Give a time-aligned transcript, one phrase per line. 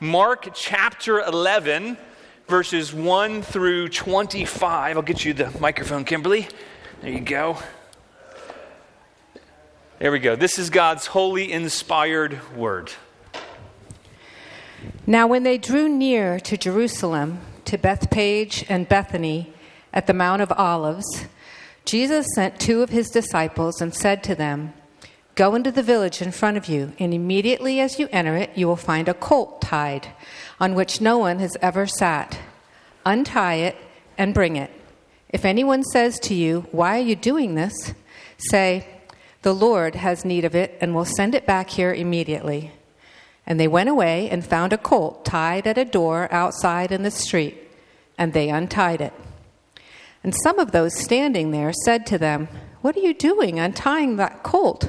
[0.00, 1.96] Mark chapter 11,
[2.48, 4.96] verses 1 through 25.
[4.96, 6.48] I'll get you the microphone, Kimberly.
[7.00, 7.56] There you go.
[9.98, 10.36] There we go.
[10.36, 12.92] This is God's holy, inspired word.
[15.06, 19.54] Now, when they drew near to Jerusalem, to Bethphage and Bethany
[19.94, 21.24] at the Mount of Olives,
[21.86, 24.74] Jesus sent two of his disciples and said to them,
[25.36, 28.66] Go into the village in front of you, and immediately as you enter it, you
[28.66, 30.08] will find a colt tied,
[30.58, 32.38] on which no one has ever sat.
[33.04, 33.76] Untie it
[34.16, 34.70] and bring it.
[35.28, 37.92] If anyone says to you, Why are you doing this?
[38.38, 38.88] say,
[39.42, 42.72] The Lord has need of it, and will send it back here immediately.
[43.46, 47.10] And they went away and found a colt tied at a door outside in the
[47.10, 47.58] street,
[48.16, 49.12] and they untied it.
[50.24, 52.48] And some of those standing there said to them,
[52.80, 54.88] What are you doing untying that colt?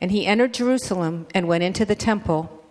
[0.00, 2.64] And he entered Jerusalem and went into the temple.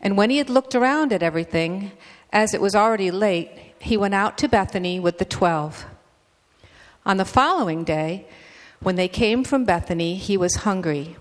[0.00, 1.92] And when he had looked around at everything,
[2.32, 5.84] as it was already late, he went out to Bethany with the twelve.
[7.04, 8.26] On the following day,
[8.80, 11.16] when they came from Bethany, he was hungry.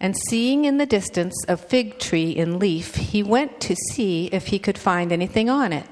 [0.00, 4.48] And seeing in the distance a fig tree in leaf, he went to see if
[4.48, 5.86] he could find anything on it.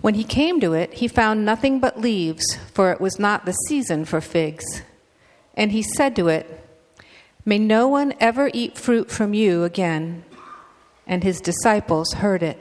[0.00, 3.52] When he came to it, he found nothing but leaves, for it was not the
[3.52, 4.82] season for figs.
[5.54, 6.67] And he said to it,
[7.48, 10.22] May no one ever eat fruit from you again.
[11.06, 12.58] And his disciples heard it.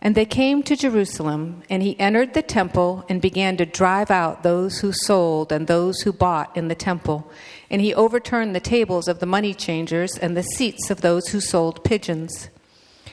[0.00, 4.44] And they came to Jerusalem, and he entered the temple and began to drive out
[4.44, 7.30] those who sold and those who bought in the temple.
[7.68, 11.40] And he overturned the tables of the money changers and the seats of those who
[11.40, 12.48] sold pigeons.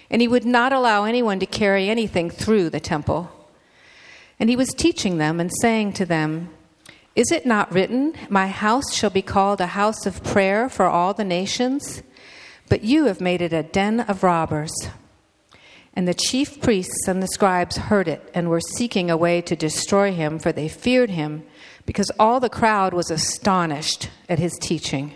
[0.09, 3.30] And he would not allow anyone to carry anything through the temple.
[4.40, 6.52] And he was teaching them and saying to them,
[7.16, 11.14] is it not written, My house shall be called a house of prayer for all
[11.14, 12.04] the nations?
[12.70, 14.72] But you have made it a den of robbers.
[15.94, 19.58] And the chief priests and the scribes heard it and were seeking a way to
[19.58, 21.44] destroy him, for they feared him,
[21.86, 25.14] because all the crowd was astonished at his teaching.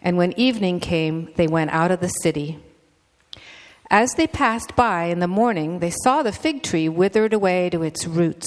[0.00, 2.60] And when evening came, they went out of the city.
[3.90, 7.82] As they passed by in the morning, they saw the fig tree withered away to
[7.82, 8.46] its roots.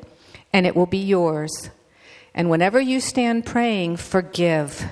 [0.53, 1.69] and it will be yours.
[2.33, 4.85] And whenever you stand praying, forgive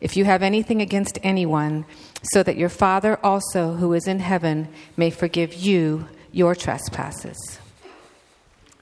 [0.00, 1.86] if you have anything against anyone,
[2.22, 7.58] so that your Father also, who is in heaven, may forgive you your trespasses.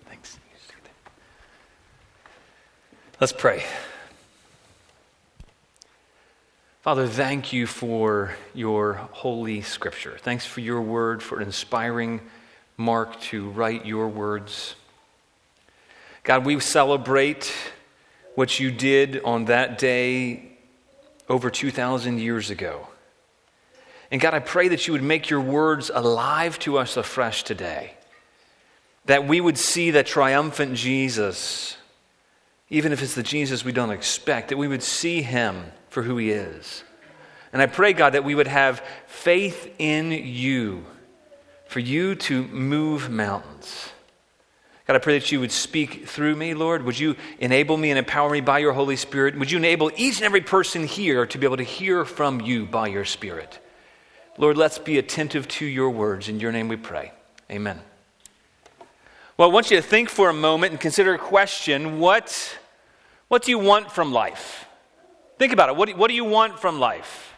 [0.09, 0.39] Thanks.
[3.21, 3.63] Let's pray.
[6.83, 10.19] Father, thank you for your holy scripture.
[10.21, 12.21] Thanks for your word, for inspiring
[12.77, 14.75] Mark to write your words.
[16.25, 17.53] God, we celebrate
[18.35, 20.57] what you did on that day
[21.29, 22.89] over 2,000 years ago.
[24.11, 27.95] And God, I pray that you would make your words alive to us afresh today.
[29.05, 31.77] That we would see that triumphant Jesus,
[32.71, 36.17] even if it's the Jesus we don't expect, that we would see him for who
[36.17, 36.85] he is.
[37.53, 40.87] And I pray, God, that we would have faith in you,
[41.67, 43.91] for you to move mountains.
[44.87, 46.85] God, I pray that you would speak through me, Lord.
[46.85, 49.39] Would you enable me and empower me by your Holy Spirit?
[49.39, 52.67] Would you enable each and every person here to be able to hear from you
[52.67, 53.59] by your Spirit?
[54.37, 56.29] Lord, let's be attentive to your words.
[56.29, 57.13] In your name we pray.
[57.51, 57.81] Amen.
[59.39, 62.59] Well, I want you to think for a moment and consider a question what,
[63.29, 64.67] what do you want from life?
[65.39, 65.77] Think about it.
[65.77, 67.35] What do, what do you want from life?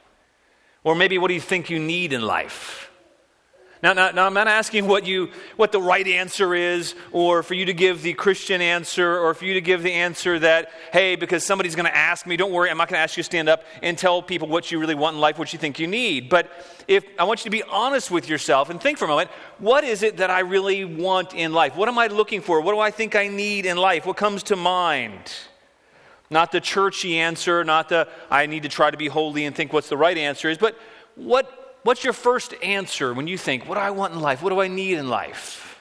[0.82, 2.90] Or maybe what do you think you need in life?
[3.86, 7.54] Now, now, now, I'm not asking what, you, what the right answer is, or for
[7.54, 11.14] you to give the Christian answer, or for you to give the answer that, hey,
[11.14, 13.24] because somebody's going to ask me, don't worry, I'm not going to ask you to
[13.24, 15.86] stand up and tell people what you really want in life, what you think you
[15.86, 16.28] need.
[16.28, 16.50] But
[16.88, 19.84] if I want you to be honest with yourself and think for a moment, what
[19.84, 21.76] is it that I really want in life?
[21.76, 22.60] What am I looking for?
[22.60, 24.04] What do I think I need in life?
[24.04, 25.32] What comes to mind?
[26.28, 29.72] Not the churchy answer, not the I need to try to be holy and think
[29.72, 30.76] what's the right answer is, but
[31.14, 34.42] what What's your first answer when you think, what do I want in life?
[34.42, 35.78] What do I need in life?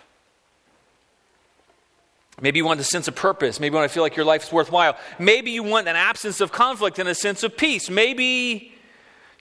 [2.39, 3.59] Maybe you want a sense of purpose.
[3.59, 4.97] Maybe you want to feel like your life's worthwhile.
[5.17, 7.89] Maybe you want an absence of conflict and a sense of peace.
[7.89, 8.71] Maybe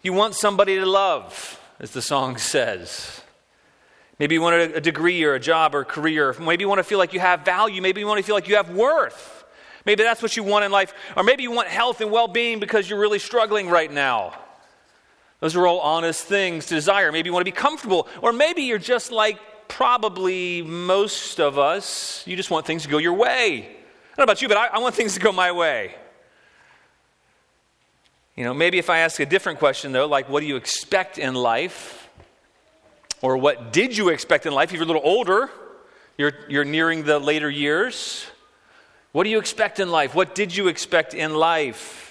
[0.02, 3.20] you want somebody to love, as the song says.
[4.19, 6.34] Maybe you want a, degree or a job or a career.
[6.40, 7.82] Maybe you want to feel like you have value.
[7.82, 9.44] Maybe you want to feel like you have worth.
[9.84, 10.94] Maybe that's what you want in life.
[11.14, 14.32] Or maybe you want health and well being because you're really struggling right now.
[15.44, 17.12] Those are all honest things to desire.
[17.12, 19.38] Maybe you want to be comfortable, or maybe you're just like
[19.69, 22.26] probably most of us.
[22.26, 23.58] You just want things to go your way.
[23.58, 25.96] I don't know about you, but I, I want things to go my way.
[28.35, 31.19] You know, maybe if I ask a different question, though, like what do you expect
[31.19, 32.08] in life?
[33.20, 34.70] Or what did you expect in life?
[34.70, 35.50] If you're a little older,
[36.17, 38.25] you're, you're nearing the later years.
[39.12, 40.14] What do you expect in life?
[40.14, 42.03] What did you expect in life?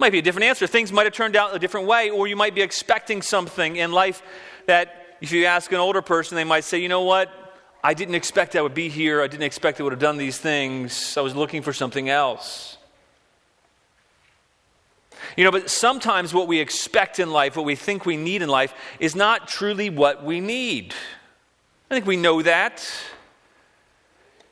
[0.00, 0.66] Might be a different answer.
[0.66, 3.92] Things might have turned out a different way, or you might be expecting something in
[3.92, 4.22] life
[4.64, 7.30] that if you ask an older person, they might say, you know what?
[7.84, 9.22] I didn't expect I would be here.
[9.22, 11.18] I didn't expect I would have done these things.
[11.18, 12.78] I was looking for something else.
[15.36, 18.48] You know, but sometimes what we expect in life, what we think we need in
[18.48, 20.94] life, is not truly what we need.
[21.90, 22.90] I think we know that.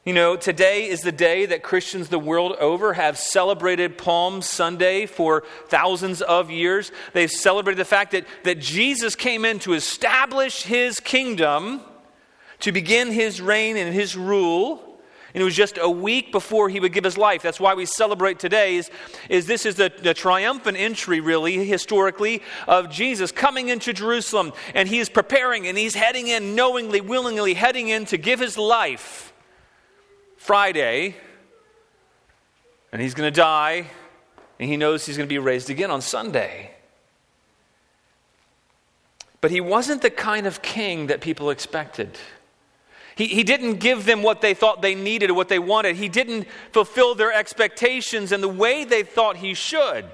[0.08, 5.04] You know, today is the day that Christians the world over have celebrated Palm Sunday
[5.04, 6.90] for thousands of years.
[7.12, 11.82] They've celebrated the fact that, that Jesus came in to establish his kingdom,
[12.60, 14.98] to begin his reign and his rule.
[15.34, 17.42] And it was just a week before he would give his life.
[17.42, 18.90] That's why we celebrate today is,
[19.28, 24.54] is this is the, the triumphant entry, really, historically, of Jesus coming into Jerusalem.
[24.74, 28.56] And he is preparing and he's heading in, knowingly, willingly heading in to give his
[28.56, 29.34] life
[30.38, 31.16] Friday,
[32.92, 33.86] and he's going to die,
[34.58, 36.70] and he knows he's going to be raised again on Sunday.
[39.40, 42.16] But he wasn't the kind of king that people expected.
[43.16, 45.96] He, he didn't give them what they thought they needed or what they wanted.
[45.96, 50.06] He didn't fulfill their expectations in the way they thought he should.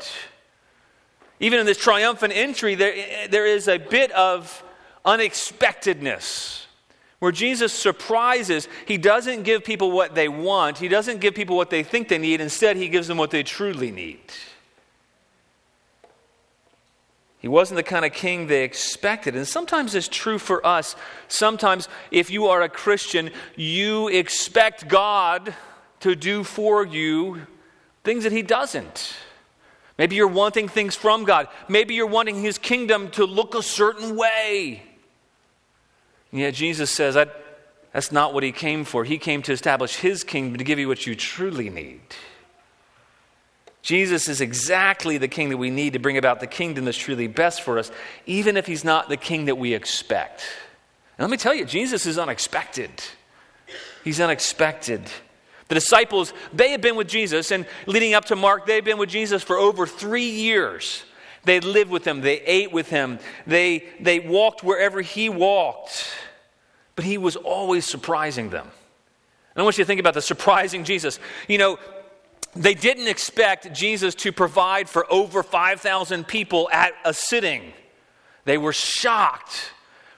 [1.38, 4.64] Even in this triumphant entry, there, there is a bit of
[5.04, 6.63] unexpectedness
[7.24, 11.70] where Jesus surprises, he doesn't give people what they want, he doesn't give people what
[11.70, 14.20] they think they need, instead, he gives them what they truly need.
[17.38, 19.36] He wasn't the kind of king they expected.
[19.36, 20.96] And sometimes it's true for us.
[21.28, 25.54] Sometimes, if you are a Christian, you expect God
[26.00, 27.46] to do for you
[28.02, 29.16] things that He doesn't.
[29.96, 31.48] Maybe you're wanting things from God.
[31.68, 34.82] Maybe you're wanting His kingdom to look a certain way.
[36.34, 37.32] And yet Jesus says that
[37.92, 39.04] that's not what he came for.
[39.04, 42.00] He came to establish his kingdom to give you what you truly need.
[43.82, 47.28] Jesus is exactly the king that we need to bring about the kingdom that's truly
[47.28, 47.92] best for us,
[48.26, 50.42] even if he's not the king that we expect.
[51.18, 52.90] And let me tell you, Jesus is unexpected.
[54.02, 55.02] He's unexpected.
[55.68, 58.98] The disciples, they had been with Jesus, and leading up to Mark, they had been
[58.98, 61.04] with Jesus for over three years.
[61.44, 66.08] They lived with him, they ate with him, they, they walked wherever he walked
[66.96, 68.66] but he was always surprising them.
[68.66, 71.18] And I want you to think about the surprising Jesus.
[71.48, 71.78] You know,
[72.56, 77.72] they didn't expect Jesus to provide for over 5,000 people at a sitting.
[78.44, 79.72] They were shocked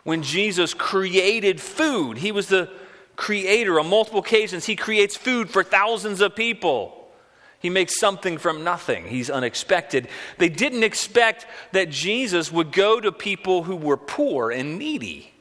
[0.05, 2.19] when Jesus created food.
[2.19, 2.71] He was the
[3.17, 4.67] creator on multiple occasions.
[4.67, 7.09] He creates food for thousands of people.
[7.59, 9.07] He makes something from nothing.
[9.07, 10.09] He's unexpected.
[10.39, 15.33] They didn't expect that Jesus would go to people who were poor and needy.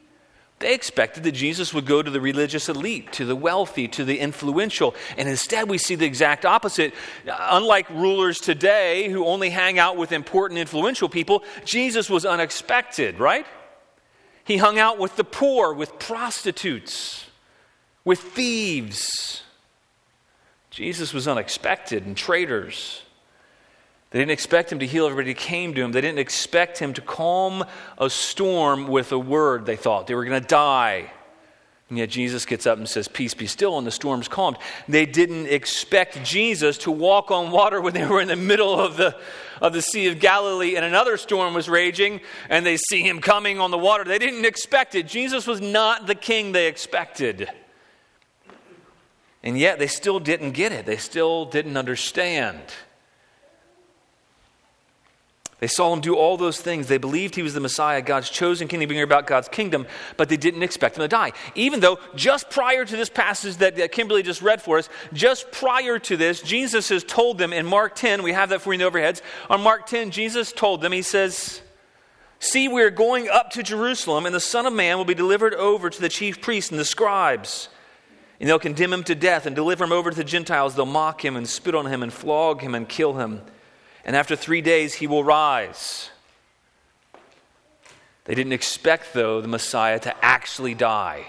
[0.58, 4.18] They expected that Jesus would go to the religious elite, to the wealthy, to the
[4.18, 4.94] influential.
[5.18, 6.94] And instead, we see the exact opposite.
[7.26, 13.46] Unlike rulers today who only hang out with important, influential people, Jesus was unexpected, right?
[14.44, 17.26] He hung out with the poor, with prostitutes,
[18.04, 19.42] with thieves.
[20.70, 23.02] Jesus was unexpected, and traitors.
[24.10, 25.92] They didn't expect him to heal everybody who came to him.
[25.92, 27.64] They didn't expect him to calm
[27.98, 30.06] a storm with a word, they thought.
[30.06, 31.10] They were going to die.
[31.88, 34.58] And yet Jesus gets up and says, Peace be still, and the storm's calmed.
[34.88, 38.96] They didn't expect Jesus to walk on water when they were in the middle of
[38.96, 39.16] the,
[39.60, 43.60] of the Sea of Galilee and another storm was raging, and they see him coming
[43.60, 44.02] on the water.
[44.02, 45.06] They didn't expect it.
[45.06, 47.48] Jesus was not the king they expected.
[49.44, 52.60] And yet they still didn't get it, they still didn't understand.
[55.58, 56.86] They saw him do all those things.
[56.86, 59.86] They believed he was the Messiah, God's chosen king to bring about God's kingdom,
[60.18, 61.32] but they didn't expect him to die.
[61.54, 65.50] Even though just prior to this passage that, that Kimberly just read for us, just
[65.52, 68.80] prior to this, Jesus has told them in Mark 10, we have that for you
[68.80, 69.22] in the overheads.
[69.48, 71.62] On Mark 10, Jesus told them, He says,
[72.38, 75.88] See, we're going up to Jerusalem, and the Son of Man will be delivered over
[75.88, 77.70] to the chief priests and the scribes.
[78.38, 80.74] And they'll condemn him to death and deliver him over to the Gentiles.
[80.74, 83.40] They'll mock him and spit on him and flog him and kill him
[84.06, 86.10] and after three days he will rise.
[88.24, 91.26] They didn't expect, though, the Messiah to actually die.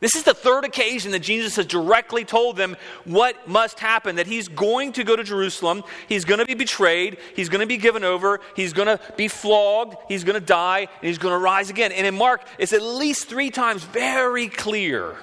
[0.00, 4.26] This is the third occasion that Jesus has directly told them what must happen that
[4.26, 7.76] he's going to go to Jerusalem, he's going to be betrayed, he's going to be
[7.76, 11.38] given over, he's going to be flogged, he's going to die, and he's going to
[11.38, 11.92] rise again.
[11.92, 15.16] And in Mark, it's at least three times very clear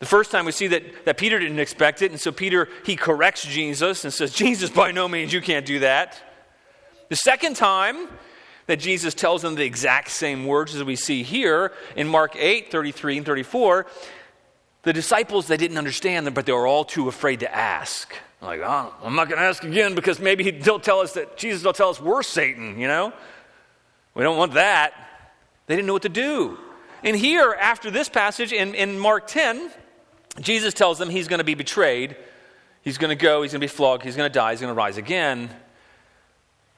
[0.00, 2.96] the first time we see that, that Peter didn't expect it, and so Peter, he
[2.96, 6.20] corrects Jesus and says, Jesus, by no means, you can't do that.
[7.08, 8.08] The second time
[8.66, 12.70] that Jesus tells them the exact same words as we see here in Mark 8,
[12.70, 13.86] 33 and 34,
[14.82, 18.14] the disciples, they didn't understand them, but they were all too afraid to ask.
[18.40, 21.64] Like, oh, I'm not going to ask again because maybe he'll tell us that Jesus
[21.64, 23.12] will tell us we're Satan, you know?
[24.14, 24.92] We don't want that.
[25.66, 26.58] They didn't know what to do.
[27.02, 29.70] And here, after this passage in, in Mark 10,
[30.40, 32.16] Jesus tells them he's going to be betrayed.
[32.82, 34.72] He's going to go, he's going to be flogged, he's going to die, he's going
[34.72, 35.48] to rise again.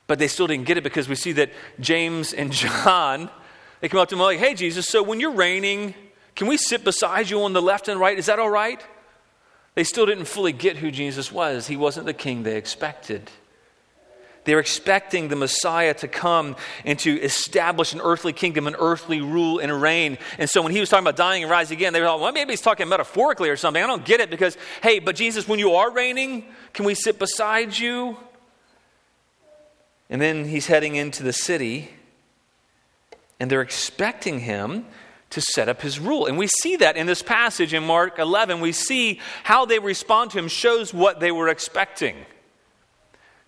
[0.06, 3.28] But they still didn't get it because we see that James and John,
[3.80, 5.94] they come up to him like, hey, Jesus, so when you're reigning,
[6.36, 8.16] can we sit beside you on the left and right?
[8.16, 8.80] Is that all right?
[9.75, 11.66] They still didn't fully get who Jesus was.
[11.66, 13.30] He wasn't the king they expected.
[14.46, 19.58] They're expecting the Messiah to come and to establish an earthly kingdom, an earthly rule
[19.58, 20.16] and reign.
[20.38, 22.52] And so when he was talking about dying and rising again, they thought, well, maybe
[22.52, 23.82] he's talking metaphorically or something.
[23.82, 27.18] I don't get it because, hey, but Jesus, when you are reigning, can we sit
[27.18, 28.16] beside you?
[30.08, 31.90] And then he's heading into the city,
[33.40, 34.86] and they're expecting him
[35.30, 36.26] to set up his rule.
[36.26, 38.60] And we see that in this passage in Mark 11.
[38.60, 42.14] We see how they respond to him shows what they were expecting.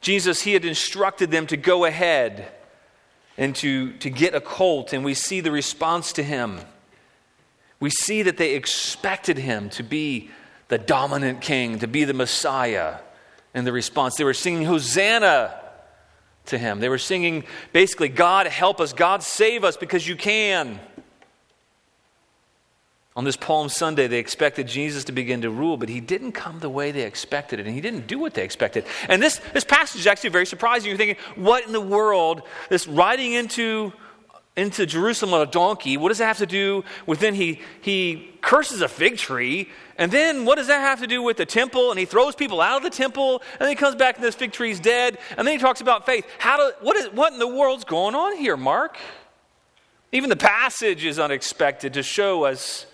[0.00, 2.48] Jesus, he had instructed them to go ahead
[3.36, 6.60] and to, to get a colt, and we see the response to him.
[7.80, 10.30] We see that they expected him to be
[10.68, 12.96] the dominant king, to be the Messiah.
[13.54, 15.58] And the response, they were singing Hosanna
[16.46, 16.80] to him.
[16.80, 20.80] They were singing basically, God help us, God save us because you can.
[23.18, 26.60] On this Palm Sunday, they expected Jesus to begin to rule, but he didn't come
[26.60, 28.84] the way they expected it, and he didn't do what they expected.
[29.08, 30.88] And this, this passage is actually very surprising.
[30.88, 32.42] You're thinking, what in the world?
[32.68, 33.92] This riding into,
[34.56, 38.30] into Jerusalem on a donkey, what does that have to do with then he, he
[38.40, 41.90] curses a fig tree, and then what does that have to do with the temple?
[41.90, 44.36] And he throws people out of the temple, and then he comes back and this
[44.36, 46.24] fig tree's dead, and then he talks about faith.
[46.38, 48.96] How do, what, is, what in the world's going on here, Mark?
[50.12, 52.86] Even the passage is unexpected to show us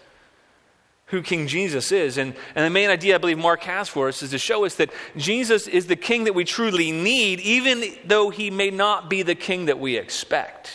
[1.14, 2.18] who King Jesus is.
[2.18, 4.75] And, and the main idea I believe Mark has for us is to show us
[4.75, 9.23] that Jesus is the king that we truly need, even though he may not be
[9.23, 10.73] the king that we expect.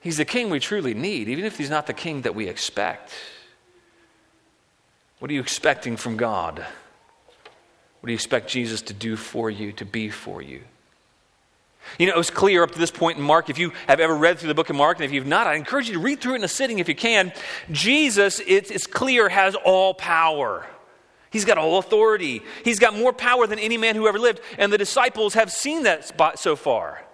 [0.00, 3.12] He's the king we truly need, even if he's not the king that we expect.
[5.20, 6.58] What are you expecting from God?
[6.58, 10.62] What do you expect Jesus to do for you, to be for you?
[11.98, 13.50] You know, it was clear up to this point in Mark.
[13.50, 15.54] If you have ever read through the book of Mark, and if you've not, I
[15.54, 17.32] encourage you to read through it in a sitting if you can.
[17.70, 20.66] Jesus, it's, it's clear, has all power.
[21.30, 22.42] He's got all authority.
[22.64, 24.40] He's got more power than any man who ever lived.
[24.58, 27.04] And the disciples have seen that spot so far.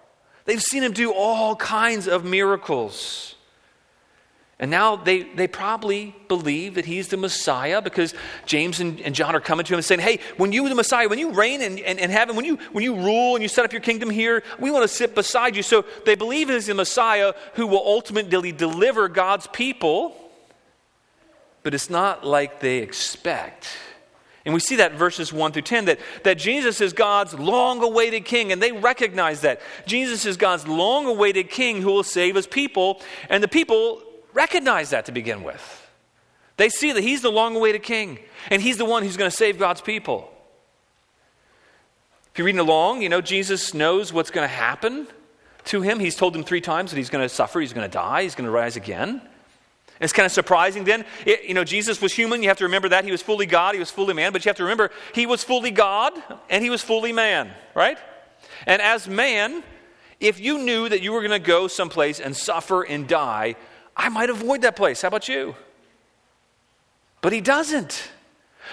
[0.46, 3.35] They've seen him do all kinds of miracles.
[4.58, 8.14] And now they, they probably believe that he's the Messiah because
[8.46, 11.08] James and, and John are coming to him and saying, Hey, when you, the Messiah,
[11.08, 13.66] when you reign in, in, in, heaven, when you, when you rule and you set
[13.66, 15.62] up your kingdom here, we want to sit beside you.
[15.62, 20.16] So they believe he's the Messiah who will ultimately deliver God's people,
[21.62, 23.68] but it's not like they expect.
[24.46, 28.24] And we see that verses 1 through 10 that, that Jesus is God's long awaited
[28.24, 29.60] king, and they recognize that.
[29.86, 34.00] Jesus is God's long awaited king who will save his people, and the people
[34.36, 35.90] recognize that to begin with.
[36.58, 38.18] They see that he's the long awaited king,
[38.50, 40.30] and he's the one who's going to save God's people.
[42.32, 45.06] If you're reading along, you know, Jesus knows what's going to happen
[45.66, 45.98] to him.
[45.98, 48.34] He's told them three times that he's going to suffer, he's going to die, he's
[48.34, 49.22] going to rise again.
[50.00, 51.06] It's kind of surprising then.
[51.24, 52.42] It, you know, Jesus was human.
[52.42, 53.06] You have to remember that.
[53.06, 54.32] He was fully God, he was fully man.
[54.32, 56.12] But you have to remember, he was fully God
[56.50, 57.98] and he was fully man, right?
[58.66, 59.62] And as man,
[60.20, 63.56] if you knew that you were going to go someplace and suffer and die,
[63.96, 65.02] I might avoid that place.
[65.02, 65.56] How about you?
[67.22, 68.10] But he doesn't.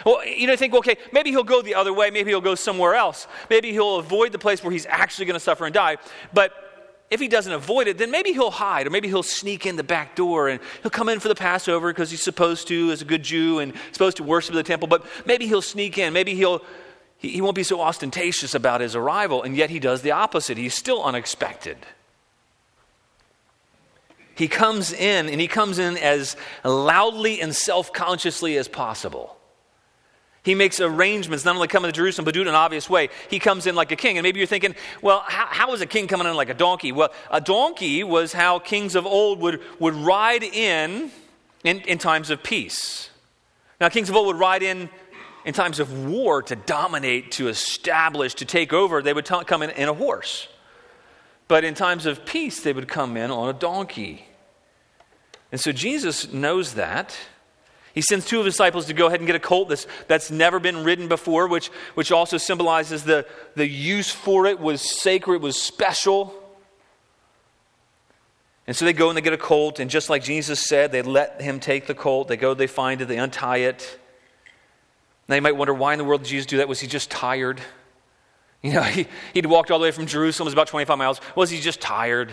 [0.06, 2.10] Well, you know, think, okay, maybe he'll go the other way.
[2.10, 3.28] Maybe he'll go somewhere else.
[3.50, 5.98] Maybe he'll avoid the place where he's actually going to suffer and die.
[6.34, 6.52] But
[7.10, 9.84] if he doesn't avoid it, then maybe he'll hide, or maybe he'll sneak in the
[9.84, 13.06] back door and he'll come in for the Passover because he's supposed to as a
[13.06, 14.88] good Jew and supposed to worship the temple.
[14.88, 16.12] But maybe he'll sneak in.
[16.12, 16.64] Maybe he'll
[17.24, 20.58] he, he won't be so ostentatious about his arrival, and yet he does the opposite.
[20.58, 21.78] He's still unexpected.
[24.36, 29.38] He comes in, and he comes in as loudly and self consciously as possible.
[30.44, 33.10] He makes arrangements, not only coming to Jerusalem, but do it in an obvious way.
[33.30, 34.18] He comes in like a king.
[34.18, 36.92] And maybe you're thinking, well, how, how is a king coming in like a donkey?
[36.92, 41.12] Well, a donkey was how kings of old would, would ride in,
[41.64, 43.10] in in times of peace.
[43.80, 44.90] Now, kings of old would ride in
[45.46, 49.02] in times of war to dominate, to establish, to take over.
[49.02, 50.48] They would t- come in in a horse.
[51.48, 54.26] But in times of peace, they would come in on a donkey.
[55.52, 57.16] And so Jesus knows that.
[57.94, 60.32] He sends two of his disciples to go ahead and get a colt that's, that's
[60.32, 65.44] never been ridden before, which, which also symbolizes the, the use for it was sacred,
[65.44, 66.34] was special.
[68.66, 71.04] And so they go and they get a colt, and just like Jesus said, they
[71.04, 72.30] let him take the colt.
[72.30, 74.00] They go, they find it, they untie it.
[75.28, 76.68] Now you might wonder why in the world did Jesus do that?
[76.68, 77.62] Was he just tired?
[78.64, 81.22] You know, he, he'd walked all the way from Jerusalem, it was about 25 miles.
[81.36, 82.30] Was he just tired?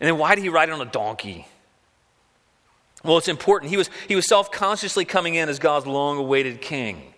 [0.00, 1.46] And then why did he ride on a donkey?
[3.04, 3.70] Well, it's important.
[3.70, 7.14] He was, he was self consciously coming in as God's long awaited king.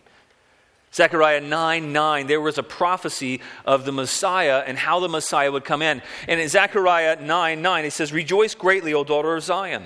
[0.93, 5.65] Zechariah 9 9, there was a prophecy of the Messiah and how the Messiah would
[5.65, 6.03] come in.
[6.27, 9.85] And in Zechariah 9 9, it says, Rejoice greatly, O daughter of Zion.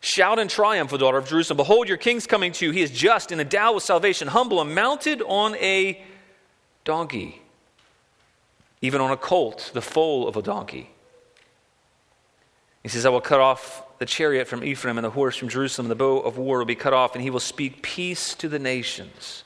[0.00, 1.56] Shout in triumph, O daughter of Jerusalem.
[1.56, 2.70] Behold, your king's coming to you.
[2.70, 6.00] He is just and endowed with salvation, humble and mounted on a
[6.84, 7.42] donkey,
[8.80, 10.90] even on a colt, the foal of a donkey.
[12.82, 15.88] He says, I will cut off the chariot from Ephraim and the horse from Jerusalem,
[15.88, 18.58] the bow of war will be cut off, and he will speak peace to the
[18.58, 19.44] nations.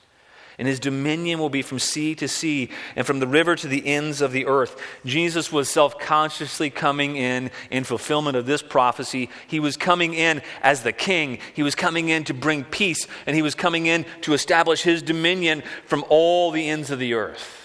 [0.58, 3.86] And his dominion will be from sea to sea and from the river to the
[3.86, 4.78] ends of the earth.
[5.06, 9.30] Jesus was self consciously coming in in fulfillment of this prophecy.
[9.48, 11.38] He was coming in as the king.
[11.54, 15.02] He was coming in to bring peace, and he was coming in to establish his
[15.02, 17.61] dominion from all the ends of the earth.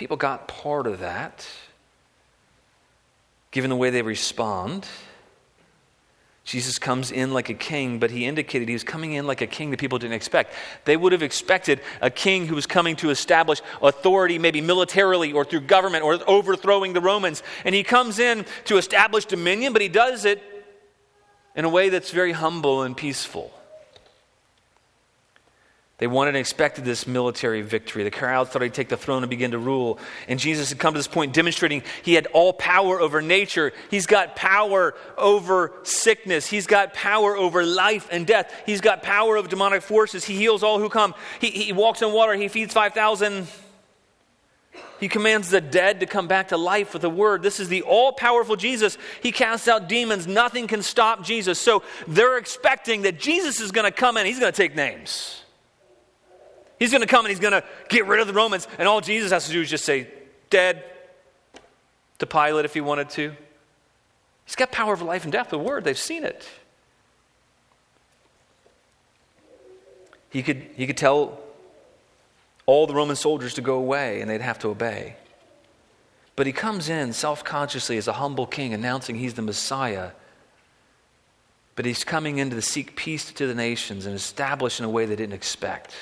[0.00, 1.46] People got part of that,
[3.50, 4.86] given the way they respond.
[6.42, 9.46] Jesus comes in like a king, but he indicated he was coming in like a
[9.46, 10.54] king that people didn't expect.
[10.86, 15.44] They would have expected a king who was coming to establish authority, maybe militarily or
[15.44, 17.42] through government or overthrowing the Romans.
[17.66, 20.42] And he comes in to establish dominion, but he does it
[21.54, 23.52] in a way that's very humble and peaceful.
[26.00, 28.04] They wanted and expected this military victory.
[28.04, 29.98] The crowd thought he'd take the throne and begin to rule.
[30.28, 33.72] And Jesus had come to this point demonstrating he had all power over nature.
[33.90, 36.46] He's got power over sickness.
[36.46, 38.50] He's got power over life and death.
[38.64, 40.24] He's got power over demonic forces.
[40.24, 41.14] He heals all who come.
[41.38, 42.32] He, he walks on water.
[42.32, 43.46] He feeds 5,000.
[45.00, 47.42] He commands the dead to come back to life with a word.
[47.42, 48.96] This is the all powerful Jesus.
[49.22, 50.26] He casts out demons.
[50.26, 51.58] Nothing can stop Jesus.
[51.58, 54.24] So they're expecting that Jesus is going to come in.
[54.24, 55.39] He's going to take names.
[56.80, 59.00] He's going to come and he's going to get rid of the Romans, and all
[59.00, 60.08] Jesus has to do is just say,
[60.48, 60.82] dead
[62.18, 63.32] to Pilate if he wanted to.
[64.46, 66.48] He's got power over life and death, the word, they've seen it.
[70.30, 71.38] He could, he could tell
[72.64, 75.16] all the Roman soldiers to go away, and they'd have to obey.
[76.34, 80.12] But he comes in self consciously as a humble king, announcing he's the Messiah.
[81.76, 85.04] But he's coming in to seek peace to the nations and establish in a way
[85.04, 85.94] they didn't expect.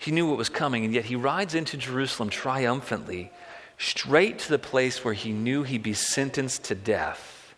[0.00, 3.30] He knew what was coming, and yet he rides into Jerusalem triumphantly,
[3.76, 7.54] straight to the place where he knew he'd be sentenced to death,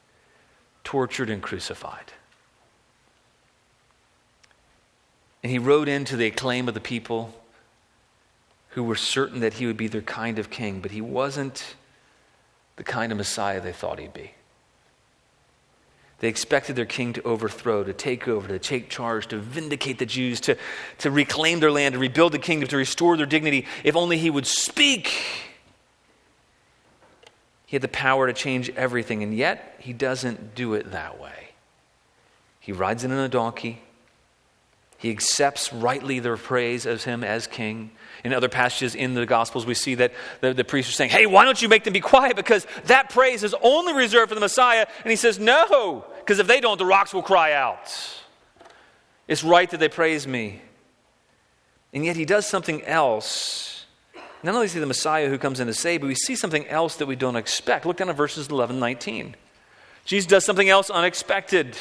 [0.82, 2.12] tortured and crucified.
[5.44, 7.32] And he rode into the acclaim of the people
[8.70, 11.76] who were certain that he would be their kind of king, but he wasn't
[12.74, 14.32] the kind of Messiah they thought he'd be.
[16.22, 20.06] They expected their king to overthrow, to take over, to take charge, to vindicate the
[20.06, 20.56] Jews, to,
[20.98, 23.66] to reclaim their land, to rebuild the kingdom, to restore their dignity.
[23.82, 25.08] If only he would speak.
[27.66, 31.48] He had the power to change everything, and yet he doesn't do it that way.
[32.60, 33.82] He rides in on a donkey.
[34.98, 37.90] He accepts rightly their praise of him as king.
[38.22, 41.26] In other passages in the Gospels, we see that the, the priests are saying, Hey,
[41.26, 42.36] why don't you make them be quiet?
[42.36, 44.86] Because that praise is only reserved for the Messiah.
[45.02, 47.92] And he says, No, because if they don't, the rocks will cry out.
[49.26, 50.62] It's right that they praise me.
[51.92, 53.86] And yet he does something else.
[54.42, 56.66] Not only is he the Messiah who comes in to save, but we see something
[56.68, 57.86] else that we don't expect.
[57.86, 59.36] Look down at verses 11 19.
[60.04, 61.76] Jesus does something else unexpected.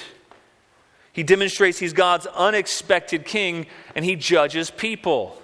[1.14, 5.42] He demonstrates he's God's unexpected king and he judges people.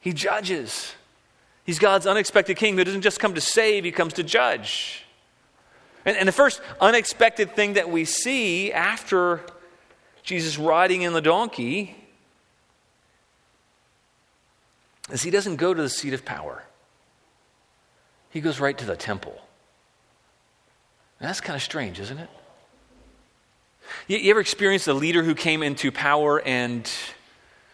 [0.00, 0.94] He judges.
[1.64, 5.05] He's God's unexpected king who doesn't just come to save, he comes to judge.
[6.06, 9.40] And, and the first unexpected thing that we see after
[10.22, 11.96] Jesus riding in the donkey
[15.10, 16.62] is he doesn't go to the seat of power,
[18.30, 19.38] he goes right to the temple.
[21.20, 22.28] That's kind of strange, isn't it?
[24.06, 26.90] You, you ever experienced a leader who came into power and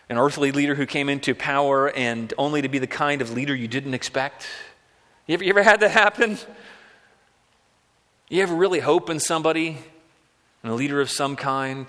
[0.08, 3.54] an earthly leader who came into power and only to be the kind of leader
[3.54, 4.46] you didn't expect?
[5.26, 6.38] You ever, you ever had that happen?
[8.32, 9.76] You ever really hope in somebody,
[10.64, 11.86] in a leader of some kind,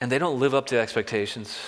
[0.00, 1.58] and they don't live up to expectations?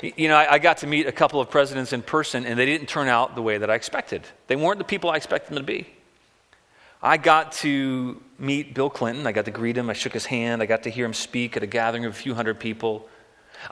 [0.00, 2.66] You know, I, I, got to meet a couple of presidents in person, and they
[2.66, 4.22] didn't turn out the way that I expected.
[4.46, 5.88] They weren't the people I expected them to be.
[7.02, 9.26] I got to meet Bill Clinton.
[9.26, 9.90] I got to greet him.
[9.90, 10.62] I shook his hand.
[10.62, 13.08] I got to hear him speak at a gathering of a few hundred people.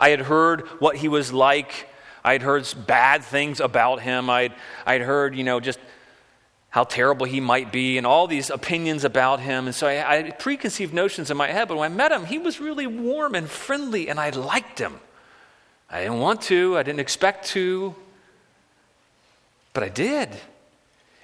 [0.00, 1.88] I had heard what he was like.
[2.24, 4.28] I had heard bad things about him.
[4.28, 4.52] I'd,
[4.84, 5.78] I'd heard, you know, just
[6.76, 9.64] how terrible he might be and all these opinions about him.
[9.64, 11.68] And so I, had preconceived notions in my head.
[11.68, 15.00] But when I met him, he was really warm and friendly, and I liked him.
[15.88, 17.94] I didn't want to, I didn't expect to,
[19.72, 20.28] but I did.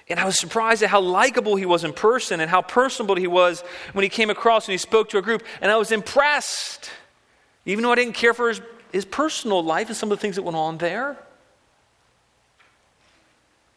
[0.09, 3.27] And I was surprised at how likable he was in person and how personable he
[3.27, 3.61] was
[3.91, 5.43] when he came across and he spoke to a group.
[5.61, 6.89] And I was impressed,
[7.67, 8.59] even though I didn't care for his,
[8.91, 11.15] his personal life and some of the things that went on there.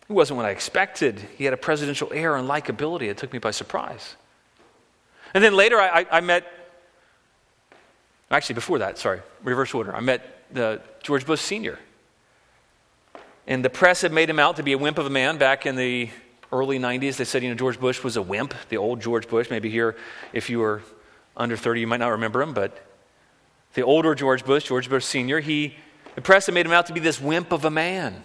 [0.09, 1.21] It wasn't what I expected.
[1.37, 3.09] He had a presidential air and likability.
[3.09, 4.15] It took me by surprise.
[5.35, 6.47] And then later, I, I, I met,
[8.31, 9.95] actually, before that, sorry, reverse order.
[9.95, 11.79] I met the George Bush Sr.
[13.49, 15.67] And the press had made him out to be a wimp of a man back
[15.67, 16.11] in the
[16.53, 17.17] early 90s.
[17.17, 19.51] They said, you know, George Bush was a wimp, the old George Bush.
[19.51, 19.97] Maybe here,
[20.33, 20.83] if you were
[21.37, 22.87] under 30, you might not remember him, but
[23.75, 25.75] the older George Bush, George Bush Sr., he,
[26.15, 28.23] the press had made him out to be this wimp of a man.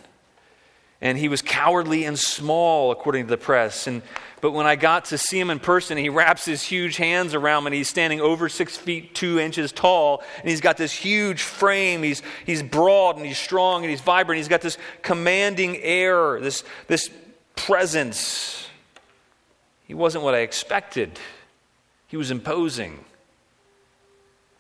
[1.02, 3.88] And he was cowardly and small, according to the press.
[3.88, 4.04] And,
[4.40, 7.64] but when I got to see him in person, he wraps his huge hands around
[7.64, 11.42] me, and he's standing over six feet two inches tall, and he's got this huge
[11.42, 12.04] frame.
[12.04, 14.38] He's, he's broad, and he's strong, and he's vibrant.
[14.38, 17.10] He's got this commanding air, this, this
[17.56, 18.68] presence.
[19.86, 21.20] He wasn't what I expected.
[22.08, 23.04] He was imposing.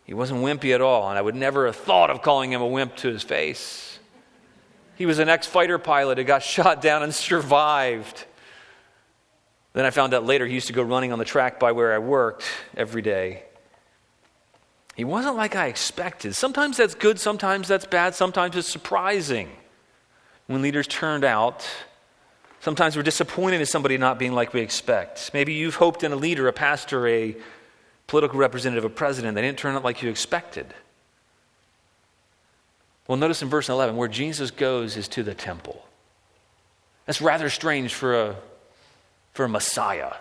[0.06, 2.68] He wasn't wimpy at all, and I would never have thought of calling him a
[2.68, 3.91] wimp to his face.
[4.96, 8.26] He was an ex fighter pilot who got shot down and survived.
[9.74, 11.94] Then I found out later he used to go running on the track by where
[11.94, 12.44] I worked
[12.76, 13.44] every day.
[14.96, 16.36] He wasn't like I expected.
[16.36, 19.50] Sometimes that's good, sometimes that's bad, sometimes it's surprising
[20.48, 21.66] when leaders turned out
[22.62, 25.32] Sometimes we're disappointed in somebody not being like we expect.
[25.34, 27.36] Maybe you've hoped in a leader, a pastor, a
[28.06, 29.34] political representative, a president.
[29.34, 30.72] They didn't turn out like you expected.
[33.08, 35.84] Well, notice in verse 11, where Jesus goes is to the temple.
[37.06, 38.36] That's rather strange for a,
[39.34, 40.14] for a Messiah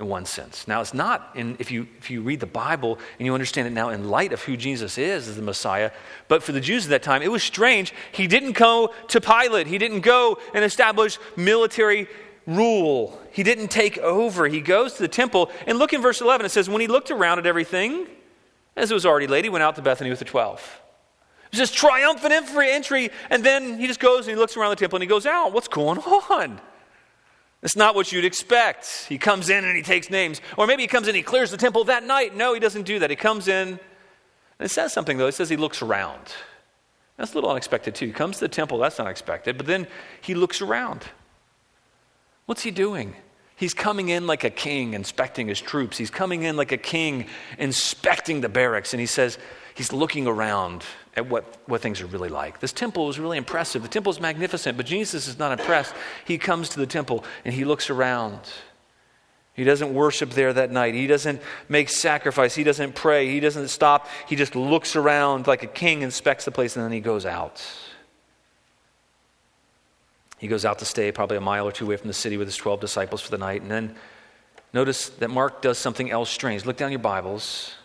[0.00, 0.66] in one sense.
[0.66, 3.72] Now, it's not, in, if, you, if you read the Bible and you understand it
[3.72, 5.90] now in light of who Jesus is as the Messiah,
[6.26, 7.92] but for the Jews at that time, it was strange.
[8.10, 12.08] He didn't go to Pilate, he didn't go and establish military
[12.46, 14.48] rule, he didn't take over.
[14.48, 15.50] He goes to the temple.
[15.66, 18.06] And look in verse 11, it says, When he looked around at everything,
[18.76, 20.79] as it was already late, he went out to Bethany with the 12.
[21.50, 24.96] It's this triumphant entry, and then he just goes and he looks around the temple
[24.96, 25.52] and he goes out.
[25.52, 26.60] What's going on?
[27.62, 29.06] It's not what you'd expect.
[29.08, 30.40] He comes in and he takes names.
[30.56, 32.34] Or maybe he comes in and he clears the temple that night.
[32.34, 33.10] No, he doesn't do that.
[33.10, 33.78] He comes in, and
[34.60, 35.26] it says something, though.
[35.26, 36.22] It says he looks around.
[37.16, 38.06] That's a little unexpected, too.
[38.06, 39.86] He comes to the temple, that's unexpected, but then
[40.22, 41.04] he looks around.
[42.46, 43.14] What's he doing?
[43.56, 45.98] He's coming in like a king inspecting his troops.
[45.98, 47.26] He's coming in like a king
[47.58, 49.36] inspecting the barracks, and he says,
[49.80, 50.84] he's looking around
[51.16, 52.60] at what, what things are really like.
[52.60, 53.80] This temple is really impressive.
[53.80, 55.94] The temple is magnificent, but Jesus is not impressed.
[56.26, 58.40] He comes to the temple and he looks around.
[59.54, 60.92] He doesn't worship there that night.
[60.92, 61.40] He doesn't
[61.70, 62.54] make sacrifice.
[62.54, 63.30] He doesn't pray.
[63.30, 64.06] He doesn't stop.
[64.28, 67.66] He just looks around like a king, inspects the place, and then he goes out.
[70.36, 72.48] He goes out to stay probably a mile or two away from the city with
[72.48, 73.62] his 12 disciples for the night.
[73.62, 73.96] And then
[74.74, 76.66] notice that Mark does something else strange.
[76.66, 77.76] Look down your Bibles.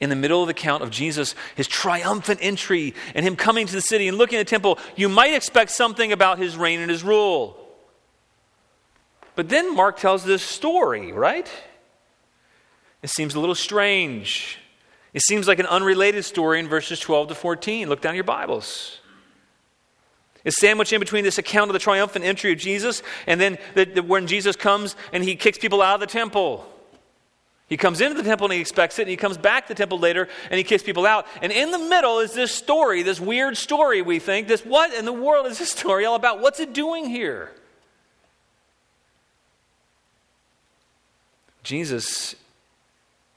[0.00, 3.72] In the middle of the account of Jesus, his triumphant entry, and him coming to
[3.72, 6.90] the city and looking at the temple, you might expect something about his reign and
[6.90, 7.58] his rule.
[9.34, 11.50] But then Mark tells this story, right?
[13.02, 14.58] It seems a little strange.
[15.14, 17.88] It seems like an unrelated story in verses 12 to 14.
[17.88, 19.00] Look down your Bibles.
[20.44, 23.84] It's sandwiched in between this account of the triumphant entry of Jesus and then the,
[23.84, 26.70] the, when Jesus comes and he kicks people out of the temple.
[27.68, 29.76] He comes into the temple and he expects it, and he comes back to the
[29.76, 31.26] temple later and he kicks people out.
[31.42, 34.46] And in the middle is this story, this weird story, we think.
[34.46, 36.40] This what in the world is this story all about?
[36.40, 37.50] What's it doing here?
[41.64, 42.36] Jesus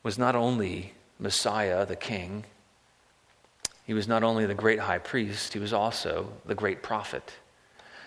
[0.04, 2.46] was not only Messiah, the King,
[3.88, 7.34] he was not only the great high priest, he was also the great prophet.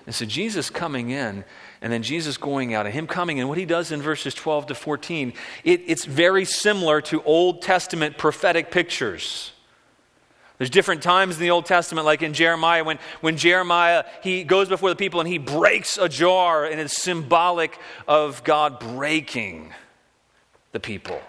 [0.06, 1.44] And so Jesus coming in,
[1.80, 4.66] and then Jesus going out, and him coming in, what he does in verses 12
[4.66, 5.32] to 14,
[5.64, 9.52] it, it's very similar to Old Testament prophetic pictures.
[10.58, 14.68] There's different times in the Old Testament, like in Jeremiah, when, when Jeremiah he goes
[14.68, 19.72] before the people and he breaks a jar, and it's symbolic of God breaking
[20.72, 21.20] the people.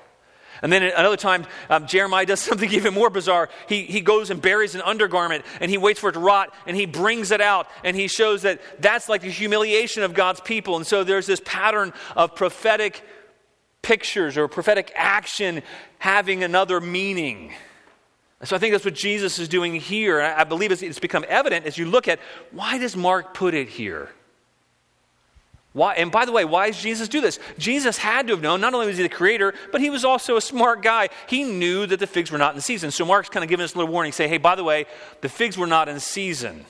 [0.63, 3.49] And then another time, um, Jeremiah does something even more bizarre.
[3.67, 6.75] He, he goes and buries an undergarment and he waits for it to rot and
[6.75, 10.77] he brings it out and he shows that that's like the humiliation of God's people.
[10.77, 13.03] And so there's this pattern of prophetic
[13.81, 15.61] pictures or prophetic action
[15.99, 17.51] having another meaning.
[18.43, 20.21] so I think that's what Jesus is doing here.
[20.21, 22.19] I believe it's become evident as you look at
[22.51, 24.09] why does Mark put it here?
[25.73, 27.39] Why, and by the way, why does Jesus do this?
[27.57, 30.37] Jesus had to have known, not only was he the creator, but he was also
[30.37, 31.09] a smart guy.
[31.27, 32.91] He knew that the figs were not in season.
[32.91, 34.85] So Mark's kind of giving us a little warning, say, hey, by the way,
[35.21, 36.65] the figs were not in season.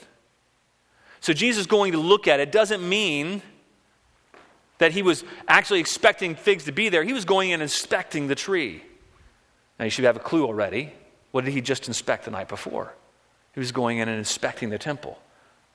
[1.19, 3.41] So Jesus going to look at it doesn't mean
[4.77, 7.03] that he was actually expecting figs to be there.
[7.03, 8.83] He was going in and inspecting the tree.
[9.79, 10.93] Now you should have a clue already.
[11.31, 12.93] What did he just inspect the night before?
[13.53, 15.19] He was going in and inspecting the temple,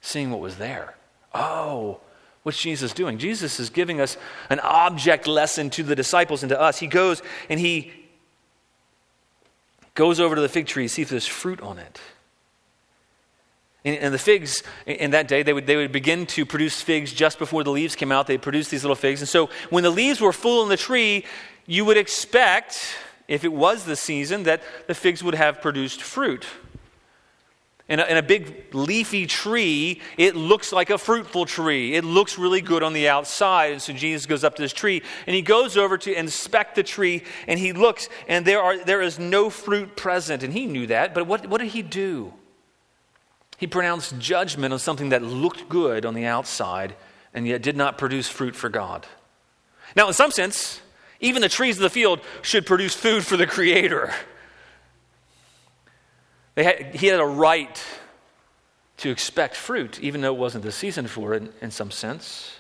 [0.01, 0.97] seeing what was there.
[1.35, 2.01] Oh,
[2.43, 3.19] What's Jesus doing?
[3.19, 4.17] Jesus is giving us
[4.49, 6.79] an object lesson to the disciples and to us.
[6.79, 7.93] He goes and he
[9.95, 12.01] goes over to the fig tree see if there's fruit on it.
[13.85, 17.13] And, and, the figs in that day, they would, they would begin to produce figs
[17.13, 18.27] just before the leaves came out.
[18.27, 19.21] They produced these little figs.
[19.21, 21.25] And so when the leaves were full in the tree,
[21.67, 22.97] you would expect,
[23.29, 26.45] if it was the season, that the figs would have produced fruit
[27.89, 31.95] in a, in a, big leafy tree, it looks like a fruitful tree.
[31.95, 33.73] It looks really good on the outside.
[33.73, 36.83] And so Jesus goes up to this tree and he goes over to inspect the
[36.83, 40.43] tree and he looks and there, are, there is no fruit present.
[40.43, 42.35] And he knew that, but what, what did he do?
[43.57, 46.95] He pronounced judgment on something that looked good on the outside
[47.33, 49.07] and yet did not produce fruit for God.
[49.97, 50.81] Now, in some sense,
[51.21, 54.13] even the trees of the field should produce food for the Creator.
[56.65, 57.85] Had, he had a right
[58.99, 62.59] to expect fruit, even though it wasn't the season for it in, in some sense.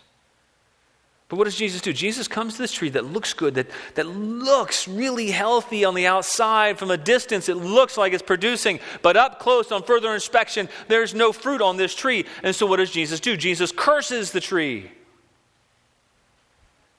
[1.29, 1.93] But what does Jesus do?
[1.93, 6.07] Jesus comes to this tree that looks good, that, that looks really healthy on the
[6.07, 6.79] outside.
[6.79, 8.81] From a distance, it looks like it's producing.
[9.03, 12.25] But up close, on further inspection, there's no fruit on this tree.
[12.43, 13.37] And so, what does Jesus do?
[13.37, 14.91] Jesus curses the tree.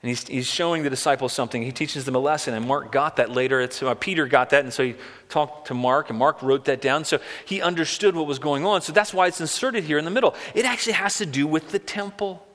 [0.02, 1.62] And he's, he's showing the disciples something.
[1.62, 2.54] He teaches them a lesson.
[2.54, 3.60] And Mark got that later.
[3.60, 4.64] It's, uh, Peter got that.
[4.64, 4.96] And so he
[5.28, 7.04] talked to Mark, and Mark wrote that down.
[7.04, 8.82] So he understood what was going on.
[8.82, 10.36] So that's why it's inserted here in the middle.
[10.56, 12.46] It actually has to do with the temple.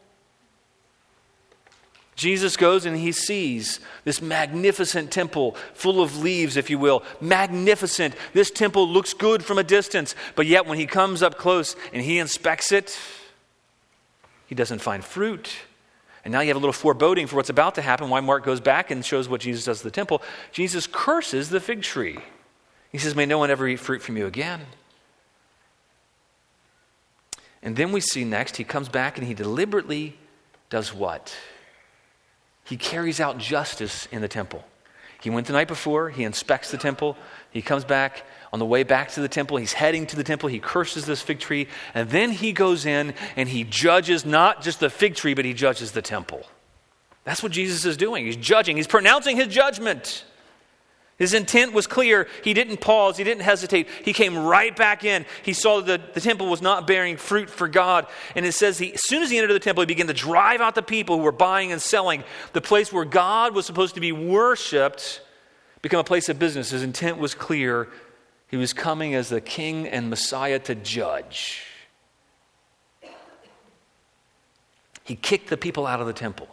[2.16, 7.02] Jesus goes and he sees this magnificent temple full of leaves, if you will.
[7.20, 8.14] Magnificent.
[8.32, 10.14] This temple looks good from a distance.
[10.34, 12.98] But yet, when he comes up close and he inspects it,
[14.46, 15.52] he doesn't find fruit.
[16.24, 18.60] And now you have a little foreboding for what's about to happen, why Mark goes
[18.60, 20.22] back and shows what Jesus does to the temple.
[20.52, 22.18] Jesus curses the fig tree.
[22.90, 24.62] He says, May no one ever eat fruit from you again.
[27.62, 30.16] And then we see next, he comes back and he deliberately
[30.70, 31.34] does what?
[32.64, 34.64] He carries out justice in the temple.
[35.20, 37.16] He went the night before, he inspects the temple,
[37.50, 40.48] he comes back, on the way back to the temple, he's heading to the temple.
[40.48, 41.66] He curses this fig tree.
[41.92, 45.52] And then he goes in and he judges not just the fig tree, but he
[45.52, 46.46] judges the temple.
[47.24, 48.26] That's what Jesus is doing.
[48.26, 50.24] He's judging, he's pronouncing his judgment.
[51.18, 52.28] His intent was clear.
[52.44, 53.16] He didn't pause.
[53.16, 53.88] He didn't hesitate.
[54.04, 55.26] He came right back in.
[55.42, 58.06] He saw that the temple was not bearing fruit for God.
[58.36, 60.60] And it says, he, as soon as he entered the temple, he began to drive
[60.60, 62.22] out the people who were buying and selling.
[62.52, 65.22] The place where God was supposed to be worshiped
[65.82, 66.70] become a place of business.
[66.70, 67.88] His intent was clear.
[68.54, 71.64] He was coming as the king and Messiah to judge.
[75.02, 76.46] He kicked the people out of the temple.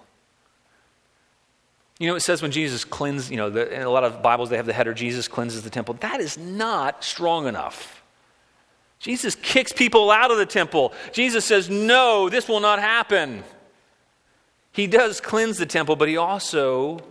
[2.00, 4.50] You know, it says when Jesus cleansed, you know, the, in a lot of Bibles
[4.50, 5.94] they have the header, Jesus cleanses the temple.
[6.00, 8.02] That is not strong enough.
[8.98, 10.94] Jesus kicks people out of the temple.
[11.12, 13.44] Jesus says, no, this will not happen.
[14.72, 17.04] He does cleanse the temple, but he also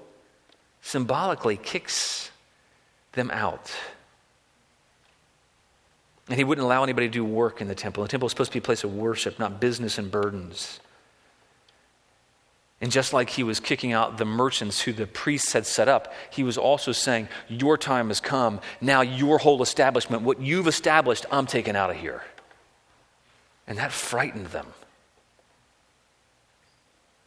[0.82, 2.32] symbolically kicks
[3.12, 3.72] them out.
[6.30, 8.04] And he wouldn't allow anybody to do work in the temple.
[8.04, 10.78] The temple was supposed to be a place of worship, not business and burdens.
[12.80, 16.14] And just like he was kicking out the merchants who the priests had set up,
[16.30, 18.60] he was also saying, Your time has come.
[18.80, 22.22] Now, your whole establishment, what you've established, I'm taking out of here.
[23.66, 24.68] And that frightened them.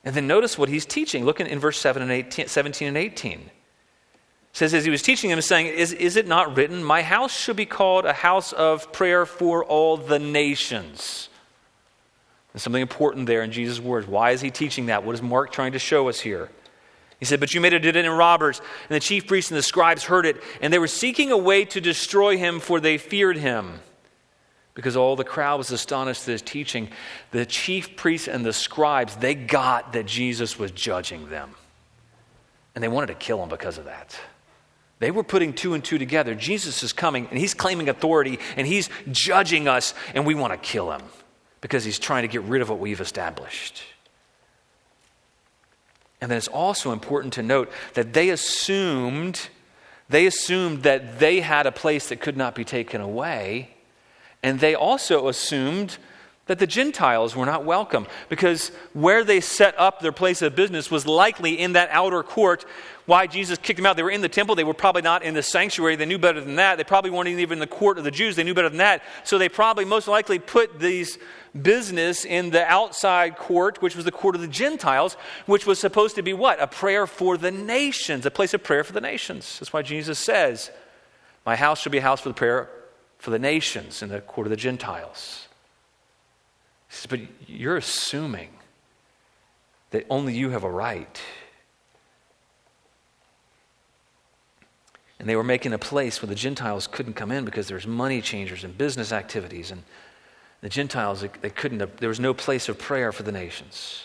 [0.06, 1.26] And then notice what he's teaching.
[1.26, 3.50] Look in, in verse 7 and 18, 17 and 18.
[4.54, 7.56] Says, as he was teaching them, saying, is, is it not written, My house should
[7.56, 11.30] be called a house of prayer for all the nations?
[12.54, 14.08] There's something important there in Jesus' words.
[14.08, 15.04] Why is he teaching that?
[15.04, 16.50] What is Mark trying to show us here?
[17.20, 19.58] He said, But you made it did it in robbers, and the chief priests and
[19.58, 23.00] the scribes heard it, and they were seeking a way to destroy him, for they
[23.00, 23.80] feared him
[24.76, 26.90] because all the crowd was astonished at his teaching.
[27.32, 31.56] The chief priests and the scribes, they got that Jesus was judging them.
[32.76, 34.20] And they wanted to kill him because of that.
[35.00, 36.36] They were putting two and two together.
[36.36, 40.58] Jesus is coming and he's claiming authority and he's judging us, and we want to
[40.58, 41.02] kill him
[41.62, 43.84] because he's trying to get rid of what we've established.
[46.22, 49.50] And then it's also important to note that they assumed
[50.10, 53.74] they assumed that they had a place that could not be taken away
[54.44, 55.98] and they also assumed
[56.46, 60.92] that the Gentiles were not welcome because where they set up their place of business
[60.92, 62.66] was likely in that outer court.
[63.06, 63.96] Why Jesus kicked them out?
[63.96, 64.56] They were in the temple.
[64.56, 65.96] They were probably not in the sanctuary.
[65.96, 66.78] They knew better than that.
[66.78, 68.36] They probably weren't even in the court of the Jews.
[68.36, 69.04] They knew better than that.
[69.24, 71.18] So they probably most likely put these
[71.62, 76.16] business in the outside court, which was the court of the Gentiles, which was supposed
[76.16, 76.62] to be what?
[76.62, 79.60] A prayer for the nations, a place of prayer for the nations.
[79.60, 80.72] That's why Jesus says,
[81.46, 82.70] My house shall be a house for the prayer
[83.18, 85.43] for the nations in the court of the Gentiles.
[86.94, 88.50] Says, but you're assuming
[89.90, 91.22] that only you have a right.
[95.18, 98.22] And they were making a place where the Gentiles couldn't come in because there's money
[98.22, 99.72] changers and business activities.
[99.72, 99.82] And
[100.62, 104.04] the Gentiles, they couldn't, there was no place of prayer for the nations.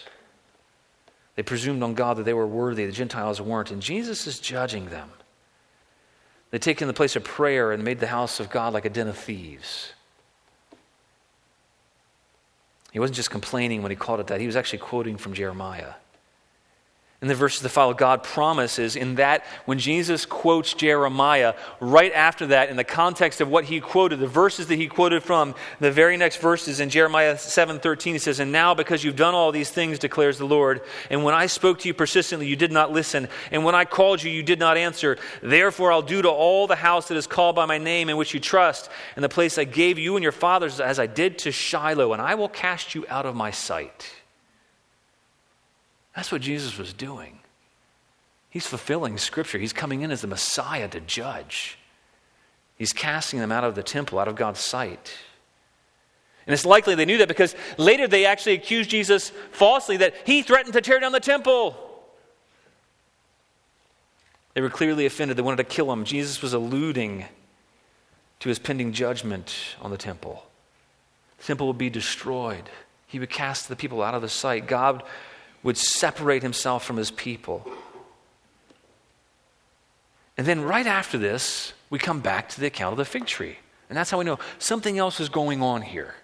[1.36, 3.70] They presumed on God that they were worthy, the Gentiles weren't.
[3.70, 5.10] And Jesus is judging them.
[6.50, 9.08] They'd taken the place of prayer and made the house of God like a den
[9.08, 9.92] of thieves.
[12.92, 15.94] He wasn't just complaining when he called it that, he was actually quoting from Jeremiah.
[17.20, 22.46] In the verses that follow, God promises in that when Jesus quotes Jeremiah, right after
[22.46, 25.90] that, in the context of what he quoted, the verses that he quoted from, the
[25.90, 29.68] very next verses in Jeremiah 7:13, he says, And now because you've done all these
[29.68, 33.26] things, declares the Lord, and when I spoke to you persistently, you did not listen,
[33.50, 35.18] and when I called you, you did not answer.
[35.42, 38.32] Therefore I'll do to all the house that is called by my name in which
[38.32, 41.50] you trust, and the place I gave you and your fathers as I did to
[41.50, 44.17] Shiloh, and I will cast you out of my sight.
[46.14, 47.38] That's what Jesus was doing.
[48.50, 49.58] He's fulfilling Scripture.
[49.58, 51.78] He's coming in as the Messiah to judge.
[52.76, 55.16] He's casting them out of the temple, out of God's sight.
[56.46, 60.42] And it's likely they knew that because later they actually accused Jesus falsely that he
[60.42, 61.76] threatened to tear down the temple.
[64.54, 65.36] They were clearly offended.
[65.36, 66.04] They wanted to kill him.
[66.04, 67.26] Jesus was alluding
[68.40, 70.46] to his pending judgment on the temple.
[71.38, 72.70] The temple would be destroyed.
[73.06, 74.66] He would cast the people out of the sight.
[74.66, 75.02] God
[75.68, 77.70] would separate himself from his people.
[80.38, 83.58] And then right after this, we come back to the account of the fig tree.
[83.90, 86.14] And that's how we know something else is going on here.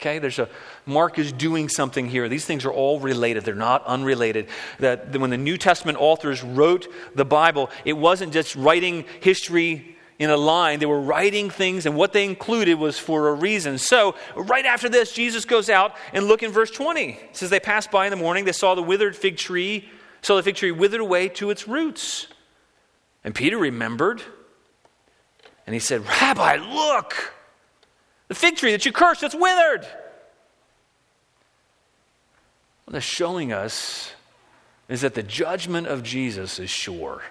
[0.00, 0.48] Okay, there's a
[0.86, 2.28] Mark is doing something here.
[2.28, 3.44] These things are all related.
[3.44, 4.48] They're not unrelated.
[4.80, 10.28] That when the New Testament authors wrote the Bible, it wasn't just writing history in
[10.28, 10.78] a line.
[10.78, 13.78] They were writing things, and what they included was for a reason.
[13.78, 17.12] So, right after this, Jesus goes out and look in verse 20.
[17.12, 19.88] It says, They passed by in the morning, they saw the withered fig tree,
[20.20, 22.26] saw the fig tree withered away to its roots.
[23.24, 24.22] And Peter remembered,
[25.66, 27.32] and he said, Rabbi, look,
[28.28, 29.86] the fig tree that you cursed, it's withered.
[32.84, 34.12] What they're showing us
[34.86, 37.22] is that the judgment of Jesus is sure.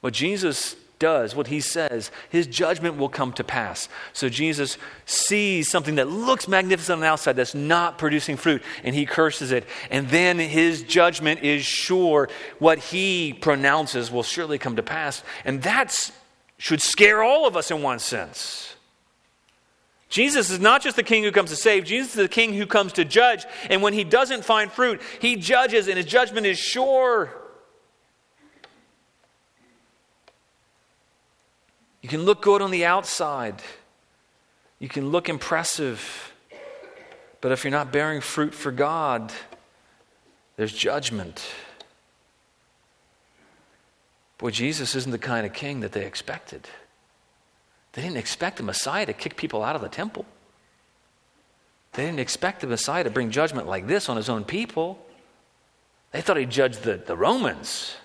[0.00, 3.88] What Jesus does, what he says, his judgment will come to pass.
[4.12, 8.94] So Jesus sees something that looks magnificent on the outside that's not producing fruit, and
[8.94, 9.66] he curses it.
[9.90, 12.28] And then his judgment is sure.
[12.60, 15.24] What he pronounces will surely come to pass.
[15.44, 16.12] And that
[16.58, 18.76] should scare all of us in one sense.
[20.10, 22.66] Jesus is not just the king who comes to save, Jesus is the king who
[22.66, 23.46] comes to judge.
[23.70, 27.39] And when he doesn't find fruit, he judges, and his judgment is sure.
[32.02, 33.62] You can look good on the outside,
[34.78, 36.32] you can look impressive,
[37.40, 39.32] but if you're not bearing fruit for God,
[40.56, 41.44] there's judgment.
[44.38, 46.66] Boy, Jesus isn't the kind of king that they expected.
[47.92, 50.24] They didn't expect the Messiah to kick people out of the temple.
[51.92, 55.04] They didn't expect the Messiah to bring judgment like this on his own people.
[56.12, 57.96] They thought he'd judge the, the Romans.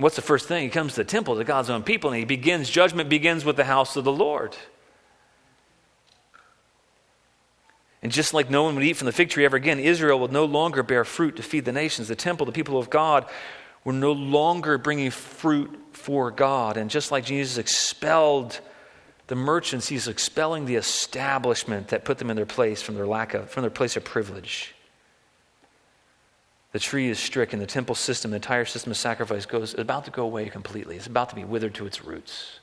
[0.00, 0.62] What's the first thing?
[0.62, 3.56] He comes to the temple, to God's own people, and he begins, judgment begins with
[3.56, 4.56] the house of the Lord.
[8.02, 10.32] And just like no one would eat from the fig tree ever again, Israel would
[10.32, 12.08] no longer bear fruit to feed the nations.
[12.08, 13.26] The temple, the people of God,
[13.84, 16.78] were no longer bringing fruit for God.
[16.78, 18.58] And just like Jesus expelled
[19.26, 23.34] the merchants, he's expelling the establishment that put them in their place from their lack
[23.34, 24.74] of, from their place of privilege.
[26.72, 30.10] The tree is stricken, the temple system, the entire system of sacrifice goes about to
[30.10, 30.96] go away completely.
[30.96, 32.60] It's about to be withered to its roots.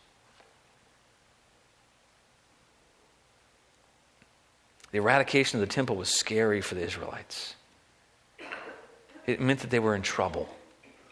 [4.92, 7.56] The eradication of the temple was scary for the Israelites.
[9.26, 10.48] It meant that they were in trouble.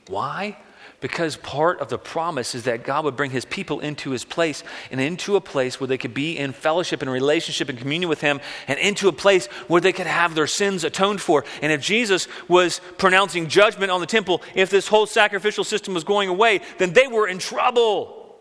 [0.08, 0.58] Why?
[1.06, 4.64] Because part of the promise is that God would bring his people into his place
[4.90, 8.22] and into a place where they could be in fellowship and relationship and communion with
[8.22, 11.46] him and into a place where they could have their sins atoned for.
[11.62, 16.04] And if Jesus was pronouncing judgment on the temple, if this whole sacrificial system was
[16.04, 18.36] going away, then they were in trouble.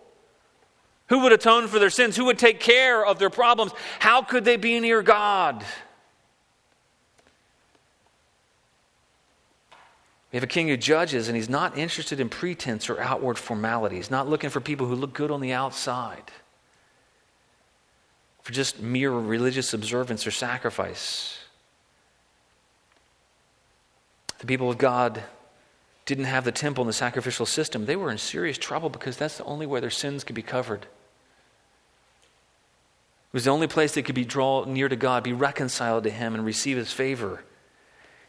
[1.08, 2.16] Who would atone for their sins?
[2.16, 3.72] Who would take care of their problems?
[3.98, 5.62] How could they be near God?
[10.34, 13.94] We have a king who judges, and he's not interested in pretense or outward formality.
[13.94, 16.24] He's not looking for people who look good on the outside,
[18.42, 21.38] for just mere religious observance or sacrifice.
[24.40, 25.22] The people of God
[26.04, 27.86] didn't have the temple and the sacrificial system.
[27.86, 30.82] They were in serious trouble because that's the only way their sins could be covered.
[30.82, 30.88] It
[33.32, 36.34] was the only place they could be drawn near to God, be reconciled to Him,
[36.34, 37.44] and receive His favor.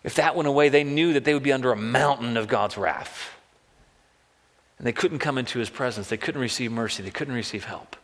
[0.05, 2.77] If that went away, they knew that they would be under a mountain of God's
[2.77, 3.33] wrath.
[4.77, 6.09] And they couldn't come into his presence.
[6.09, 7.01] They couldn't receive mercy.
[7.01, 7.95] They couldn't receive help.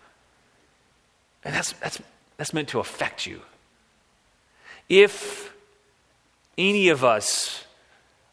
[1.44, 2.02] And that's, that's,
[2.38, 3.42] that's meant to affect you.
[4.90, 5.54] If
[6.58, 7.66] any of us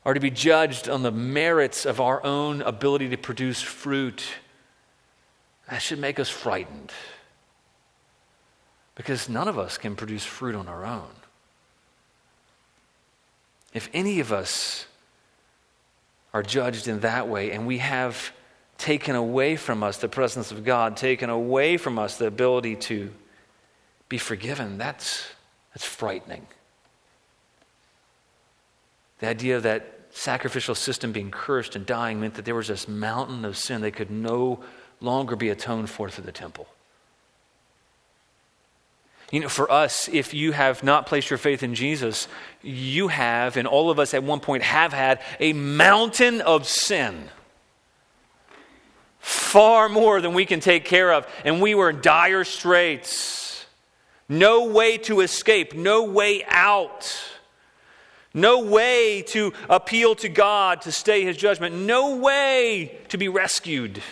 [0.03, 4.25] are to be judged on the merits of our own ability to produce fruit,
[5.69, 6.91] that should make us frightened.
[8.95, 11.18] Because none of us can produce fruit on our own.
[13.75, 14.87] If any of us
[16.33, 18.33] are judged in that way and we have
[18.77, 23.13] taken away from us the presence of God, taken away from us the ability to
[24.09, 25.27] be forgiven, that's,
[25.75, 26.47] that's frightening.
[29.19, 32.89] The idea of that sacrificial system being cursed and dying meant that there was this
[32.89, 34.61] mountain of sin that could no
[35.01, 36.67] longer be atoned for through the temple.
[39.31, 42.29] You know, for us, if you have not placed your faith in Jesus,
[42.63, 47.29] you have, and all of us at one point have had, a mountain of sin.
[49.19, 51.27] Far more than we can take care of.
[51.45, 53.67] And we were in dire straits.
[54.29, 57.15] No way to escape, no way out.
[58.33, 61.75] No way to appeal to God to stay his judgment.
[61.75, 64.03] No way to be rescued.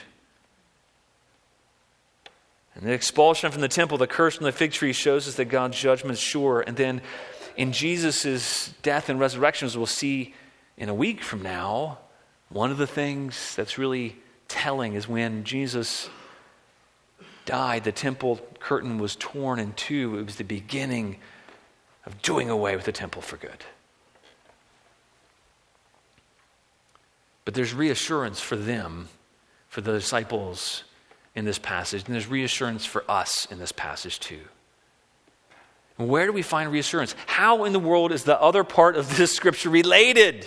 [2.76, 5.46] And the expulsion from the temple, the curse from the fig tree shows us that
[5.46, 6.60] God's judgment is sure.
[6.60, 7.00] And then
[7.56, 10.34] in Jesus' death and resurrection, as we'll see
[10.76, 11.98] in a week from now,
[12.50, 14.16] one of the things that's really
[14.46, 16.10] telling is when Jesus
[17.46, 20.18] died, the temple curtain was torn in two.
[20.18, 21.16] It was the beginning
[22.04, 23.64] of doing away with the temple for good.
[27.46, 29.08] But there's reassurance for them,
[29.68, 30.84] for the disciples
[31.36, 34.40] in this passage, and there's reassurance for us in this passage too.
[35.98, 37.14] where do we find reassurance?
[37.26, 40.46] How in the world is the other part of this scripture related?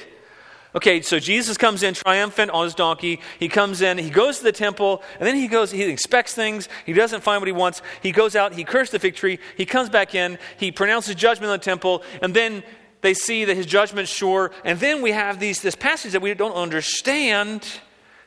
[0.76, 3.22] Okay, so Jesus comes in triumphant on his donkey.
[3.40, 6.70] He comes in, he goes to the temple, and then he goes, he inspects things.
[6.86, 7.82] He doesn't find what he wants.
[8.04, 9.40] He goes out, he cursed the fig tree.
[9.58, 12.64] He comes back in, he pronounces judgment on the temple, and then
[13.02, 14.52] they see that his judgment's sure.
[14.64, 17.66] And then we have these, this passage that we don't understand.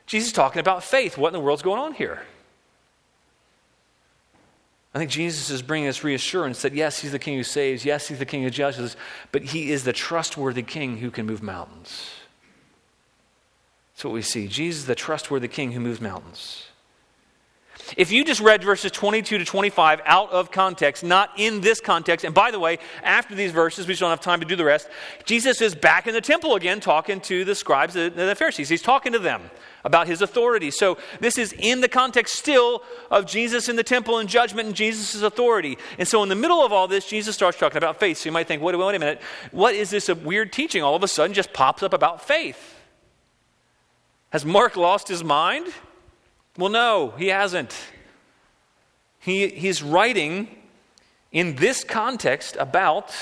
[0.05, 1.17] Jesus talking about faith.
[1.17, 2.23] What in the world's going on here?
[4.93, 8.07] I think Jesus is bringing us reassurance that yes, he's the king who saves, yes,
[8.07, 8.95] he's the king who judges,
[9.31, 12.11] but he is the trustworthy king who can move mountains.
[13.93, 14.47] That's what we see.
[14.47, 16.67] Jesus the trustworthy king who moves mountains.
[17.97, 22.23] If you just read verses 22 to 25 out of context, not in this context,
[22.23, 24.63] and by the way, after these verses, we just don't have time to do the
[24.63, 24.89] rest,
[25.25, 28.69] Jesus is back in the temple again talking to the scribes and the Pharisees.
[28.69, 29.49] He's talking to them
[29.83, 30.71] about his authority.
[30.71, 34.75] So this is in the context still of Jesus in the temple and judgment and
[34.75, 35.77] Jesus' authority.
[35.97, 38.19] And so in the middle of all this, Jesus starts talking about faith.
[38.19, 39.21] So you might think, wait, wait a minute,
[39.51, 42.75] what is this weird teaching all of a sudden just pops up about faith?
[44.29, 45.67] Has Mark lost his mind?
[46.57, 47.75] Well, no, he hasn't.
[49.19, 50.47] He, he's writing
[51.31, 53.13] in this context about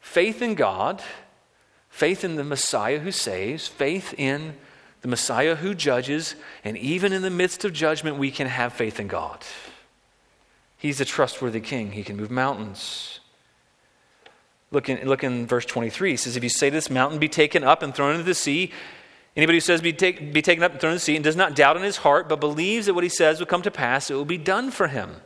[0.00, 1.02] faith in God,
[1.90, 4.56] faith in the Messiah who saves, faith in
[5.02, 6.34] the Messiah who judges,
[6.64, 9.44] and even in the midst of judgment, we can have faith in God.
[10.76, 13.20] He's a trustworthy king, he can move mountains.
[14.70, 16.10] Look in, look in verse 23.
[16.10, 18.70] He says, If you say this mountain, be taken up and thrown into the sea,
[19.34, 21.36] anybody who says, be, take, be taken up and thrown into the sea, and does
[21.36, 24.10] not doubt in his heart, but believes that what he says will come to pass,
[24.10, 25.16] it will be done for him.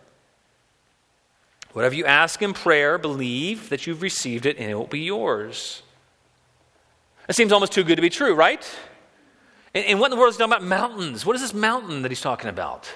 [1.73, 5.83] Whatever you ask in prayer, believe that you've received it, and it will be yours.
[7.29, 8.64] It seems almost too good to be true, right?
[9.75, 10.64] And, and what in the world is he talking about?
[10.64, 11.25] Mountains.
[11.25, 12.91] What is this mountain that he's talking about?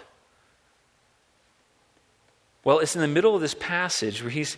[2.65, 4.57] Well, it's in the middle of this passage where he's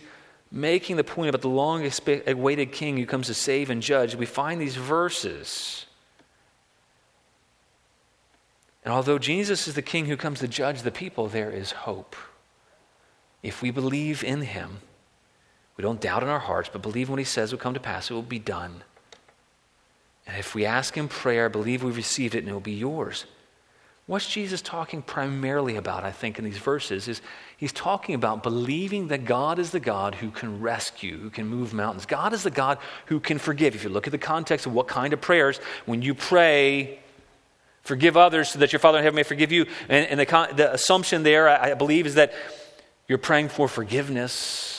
[0.51, 1.87] making the point about the long
[2.25, 4.15] awaited king who comes to save and judge.
[4.15, 5.85] We find these verses.
[8.83, 12.15] And although Jesus is the king who comes to judge the people, there is hope.
[13.43, 14.79] If we believe in him,
[15.77, 18.09] we don't doubt in our hearts, but believe when he says will come to pass,
[18.09, 18.83] it will be done.
[20.29, 22.73] And if we ask in prayer, I believe we've received it and it will be
[22.73, 23.25] yours.
[24.05, 27.21] What's Jesus talking primarily about, I think, in these verses is
[27.57, 31.73] he's talking about believing that God is the God who can rescue, who can move
[31.73, 32.05] mountains.
[32.05, 32.77] God is the God
[33.07, 33.73] who can forgive.
[33.73, 35.57] If you look at the context of what kind of prayers,
[35.87, 36.99] when you pray,
[37.81, 40.73] forgive others so that your Father in heaven may forgive you, and, and the, the,
[40.73, 42.33] assumption there, I, I believe, is that
[43.07, 44.78] you're praying for forgiveness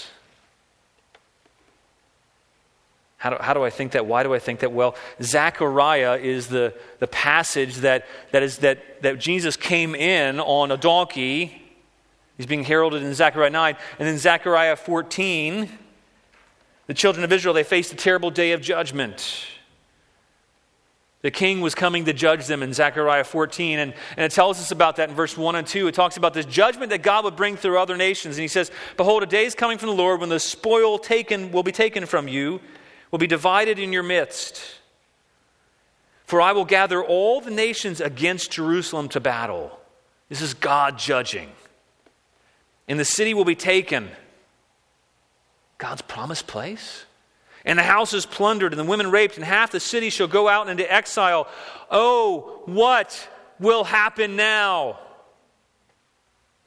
[3.20, 4.06] How do, how do I think that?
[4.06, 4.72] Why do I think that?
[4.72, 10.70] Well, Zechariah is the, the passage that, that, is, that, that Jesus came in on
[10.70, 11.60] a donkey.
[12.38, 13.76] He's being heralded in Zechariah 9.
[13.98, 15.68] And then Zechariah 14,
[16.86, 19.44] the children of Israel, they faced a terrible day of judgment.
[21.20, 23.80] The king was coming to judge them in Zechariah 14.
[23.80, 25.88] And, and it tells us about that in verse 1 and 2.
[25.88, 28.38] It talks about this judgment that God would bring through other nations.
[28.38, 31.52] And he says, Behold, a day is coming from the Lord when the spoil taken
[31.52, 32.62] will be taken from you
[33.10, 34.62] will be divided in your midst.
[36.24, 39.76] For I will gather all the nations against Jerusalem to battle.
[40.28, 41.50] This is God judging.
[42.86, 44.10] And the city will be taken.
[45.78, 47.04] God's promised place.
[47.64, 50.48] And the house is plundered, and the women raped, and half the city shall go
[50.48, 51.46] out into exile.
[51.90, 54.98] Oh, what will happen now?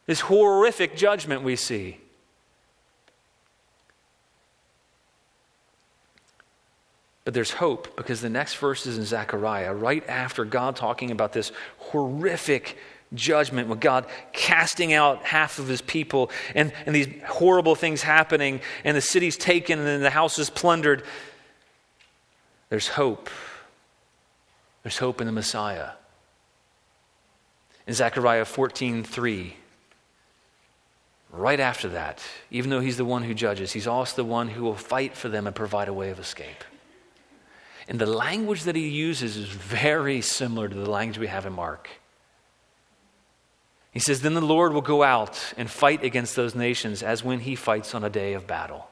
[0.05, 1.99] This horrific judgment we see.
[7.25, 11.31] But there's hope because the next verse is in Zechariah, right after God talking about
[11.31, 12.77] this horrific
[13.13, 18.59] judgment, with God casting out half of his people and, and these horrible things happening,
[18.83, 21.03] and the city's taken and the house is plundered.
[22.69, 23.29] There's hope.
[24.81, 25.91] There's hope in the Messiah.
[27.87, 29.55] In Zechariah 14 3,
[31.31, 34.63] right after that, even though he's the one who judges, he's also the one who
[34.63, 36.63] will fight for them and provide a way of escape.
[37.87, 41.53] And the language that he uses is very similar to the language we have in
[41.53, 41.89] Mark.
[43.91, 47.39] He says, Then the Lord will go out and fight against those nations as when
[47.39, 48.87] he fights on a day of battle.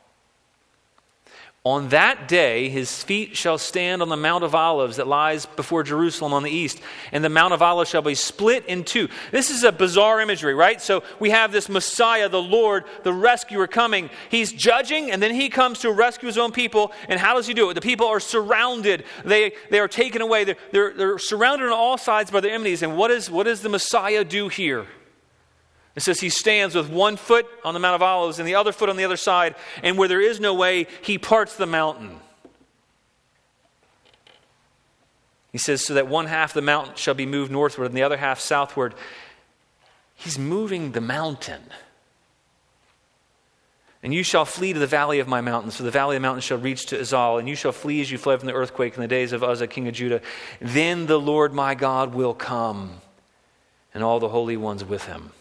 [1.64, 5.84] On that day, his feet shall stand on the Mount of Olives that lies before
[5.84, 6.82] Jerusalem on the east,
[7.12, 9.10] and the Mount of Olives shall be split in two.
[9.30, 10.82] This is a bizarre imagery, right?
[10.82, 14.10] So we have this Messiah, the Lord, the rescuer coming.
[14.30, 16.94] He's judging, and then he comes to rescue his own people.
[17.08, 17.76] And how does he do it?
[17.76, 20.46] The people are surrounded, they, they are taken away.
[20.46, 22.82] They're, they're, they're surrounded on all sides by their enemies.
[22.82, 24.88] And what, is, what does the Messiah do here?
[25.96, 28.72] It says he stands with one foot on the Mount of Olives and the other
[28.72, 32.20] foot on the other side, and where there is no way, he parts the mountain.
[35.52, 38.04] He says, so that one half of the mountain shall be moved northward and the
[38.04, 38.94] other half southward.
[40.16, 41.62] He's moving the mountain.
[44.02, 46.28] And you shall flee to the valley of my mountains, for the valley of the
[46.28, 48.96] mountains shall reach to Azal, and you shall flee as you fled from the earthquake
[48.96, 50.22] in the days of Uzziah, king of Judah.
[50.62, 53.02] Then the Lord my God will come,
[53.94, 55.34] and all the holy ones with him.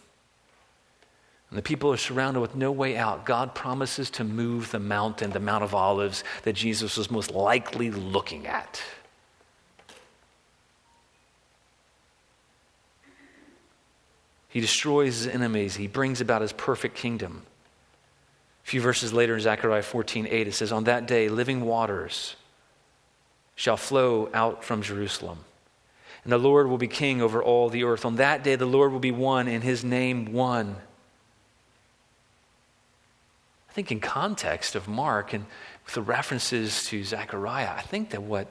[1.50, 3.26] And the people are surrounded with no way out.
[3.26, 7.90] God promises to move the mountain, the Mount of Olives, that Jesus was most likely
[7.90, 8.80] looking at.
[14.48, 15.76] He destroys his enemies.
[15.76, 17.42] He brings about his perfect kingdom.
[18.64, 22.36] A few verses later in Zechariah 14 8, it says, On that day, living waters
[23.56, 25.38] shall flow out from Jerusalem.
[26.22, 28.04] And the Lord will be king over all the earth.
[28.04, 30.76] On that day, the Lord will be one, and his name one.
[33.70, 35.46] I think, in context of Mark and
[35.84, 38.48] with the references to Zechariah, I think that what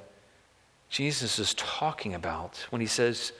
[0.88, 3.34] Jesus is talking about when he says,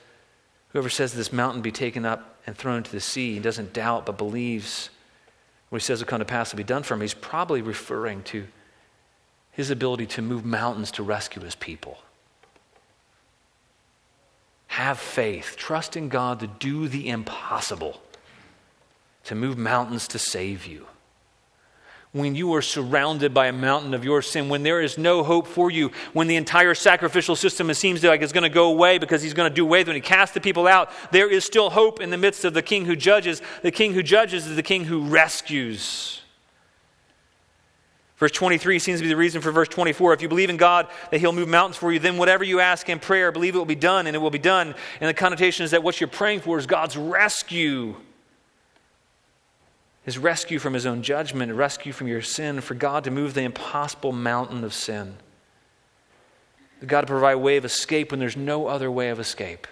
[0.68, 4.04] Whoever says this mountain be taken up and thrown into the sea, he doesn't doubt
[4.04, 4.90] but believes
[5.70, 8.22] what he says will come to pass to be done for him, he's probably referring
[8.24, 8.46] to
[9.50, 11.98] his ability to move mountains to rescue his people.
[14.66, 18.02] Have faith, trust in God to do the impossible,
[19.24, 20.86] to move mountains to save you
[22.12, 25.46] when you are surrounded by a mountain of your sin, when there is no hope
[25.46, 29.22] for you, when the entire sacrificial system seems like it's going to go away because
[29.22, 31.44] he's going to do away with it, when he casts the people out, there is
[31.44, 33.40] still hope in the midst of the king who judges.
[33.62, 36.20] The king who judges is the king who rescues.
[38.16, 40.12] Verse 23 seems to be the reason for verse 24.
[40.12, 42.88] If you believe in God that He'll move mountains for you, then whatever you ask
[42.88, 44.74] in prayer, believe it will be done, and it will be done.
[45.00, 47.94] And the connotation is that what you're praying for is God's rescue
[50.02, 53.42] his rescue from his own judgment, rescue from your sin, for God to move the
[53.42, 55.16] impossible mountain of sin.
[56.86, 59.66] God to provide a way of escape when there's no other way of escape.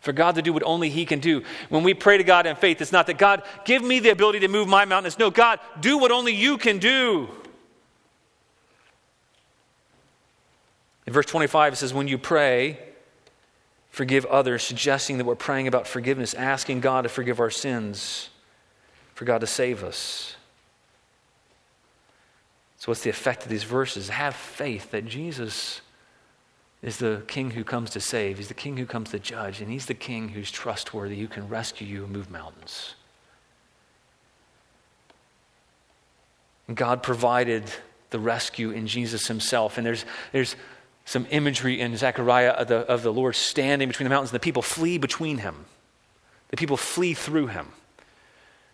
[0.00, 1.42] For God to do what only He can do.
[1.70, 4.40] When we pray to God in faith, it's not that God, give me the ability
[4.40, 5.06] to move my mountain.
[5.06, 7.28] It's no, God, do what only you can do.
[11.06, 12.78] In verse 25, it says, When you pray,
[13.90, 18.28] forgive others, suggesting that we're praying about forgiveness, asking God to forgive our sins
[19.16, 20.36] for God to save us.
[22.76, 24.10] So, what's the effect of these verses?
[24.10, 25.80] Have faith that Jesus
[26.82, 29.70] is the king who comes to save, he's the king who comes to judge, and
[29.70, 32.94] he's the king who's trustworthy, who can rescue you and move mountains.
[36.72, 37.64] God provided
[38.10, 39.78] the rescue in Jesus himself.
[39.78, 40.56] And there's, there's
[41.06, 44.44] some imagery in Zechariah of the, of the Lord standing between the mountains, and the
[44.44, 45.64] people flee between him.
[46.50, 47.68] The people flee through him.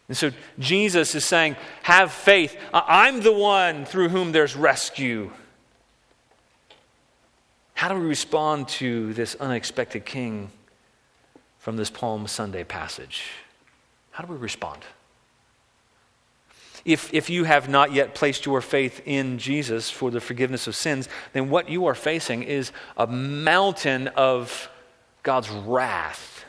[0.08, 2.56] And so Jesus is saying, Have faith.
[2.72, 5.30] I'm the one through whom there's rescue.
[7.74, 10.50] How do we respond to this unexpected king
[11.58, 13.24] from this Palm Sunday passage?
[14.12, 14.82] How do we respond?
[16.84, 20.74] If, if you have not yet placed your faith in Jesus for the forgiveness of
[20.74, 24.68] sins, then what you are facing is a mountain of
[25.22, 26.44] God's wrath.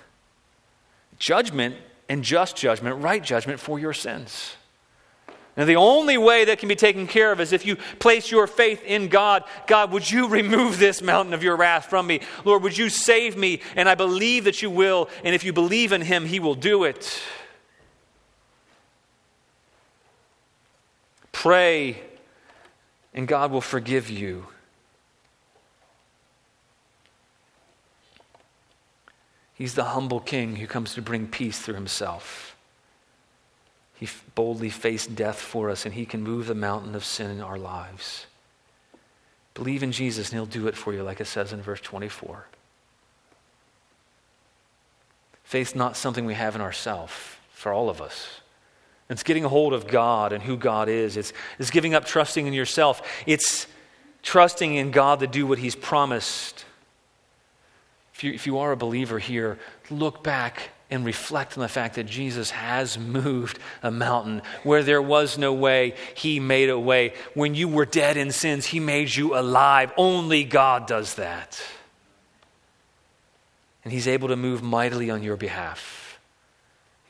[1.20, 1.76] Judgment
[2.14, 4.55] and just judgment, right judgment for your sins.
[5.57, 8.45] Now, the only way that can be taken care of is if you place your
[8.45, 9.43] faith in God.
[9.66, 12.22] God, would you remove this mountain of your wrath from me?
[12.45, 13.61] Lord, would you save me?
[13.76, 15.09] And I believe that you will.
[15.24, 17.20] And if you believe in Him, He will do it.
[21.32, 21.99] Pray,
[23.11, 24.45] and God will forgive you.
[29.54, 32.56] He's the humble king who comes to bring peace through himself.
[33.95, 37.41] He boldly faced death for us, and he can move the mountain of sin in
[37.41, 38.26] our lives.
[39.54, 42.47] Believe in Jesus, and he'll do it for you, like it says in verse 24.
[45.43, 47.14] Faith's not something we have in ourselves
[47.54, 48.41] for all of us.
[49.10, 51.18] It's getting a hold of God and who God is.
[51.18, 53.01] It's, it's giving up trusting in yourself.
[53.28, 53.68] It's
[54.24, 56.62] trusting in God to do what He's promised
[58.24, 59.60] if you, if you are a believer here,
[59.90, 64.42] look back and reflect on the fact that Jesus has moved a mountain.
[64.64, 67.14] Where there was no way, He made a way.
[67.34, 69.92] When you were dead in sins, He made you alive.
[69.98, 71.62] Only God does that.
[73.84, 76.18] And He's able to move mightily on your behalf.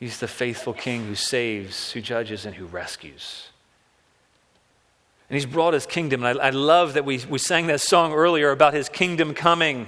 [0.00, 3.50] He's the faithful King who saves, who judges, and who rescues.
[5.30, 6.24] And He's brought His kingdom.
[6.24, 9.86] And I, I love that we, we sang that song earlier about His kingdom coming.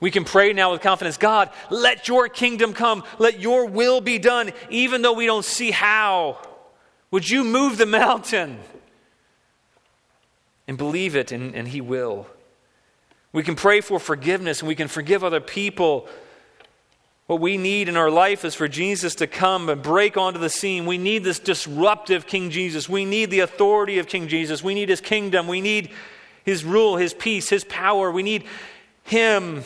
[0.00, 3.04] We can pray now with confidence God, let your kingdom come.
[3.18, 6.38] Let your will be done, even though we don't see how.
[7.10, 8.58] Would you move the mountain?
[10.68, 12.26] And believe it, and, and He will.
[13.32, 16.08] We can pray for forgiveness and we can forgive other people.
[17.26, 20.48] What we need in our life is for Jesus to come and break onto the
[20.48, 20.86] scene.
[20.86, 22.88] We need this disruptive King Jesus.
[22.88, 24.62] We need the authority of King Jesus.
[24.62, 25.48] We need His kingdom.
[25.48, 25.90] We need
[26.44, 28.10] His rule, His peace, His power.
[28.10, 28.44] We need
[29.04, 29.64] Him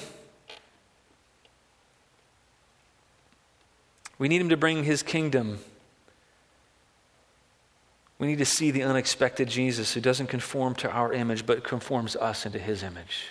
[4.21, 5.61] We need Him to bring His kingdom.
[8.19, 12.17] We need to see the unexpected Jesus who doesn't conform to our image, but conforms
[12.17, 13.29] us into His image.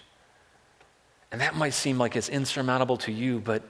[1.31, 3.61] And that might seem like it's insurmountable to you, but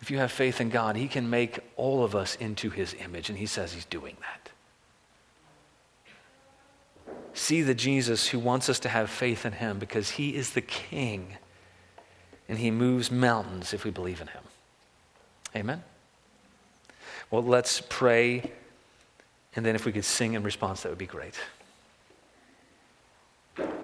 [0.00, 3.30] If you have faith in God, He can make all of us into His image,
[3.30, 4.50] and He says He's doing that.
[7.32, 10.60] See the Jesus who wants us to have faith in Him because He is the
[10.60, 11.38] King,
[12.50, 14.42] and He moves mountains if we believe in Him.
[15.56, 15.82] Amen?
[17.30, 18.52] Well, let's pray,
[19.56, 21.34] and then if we could sing in response, that would be great.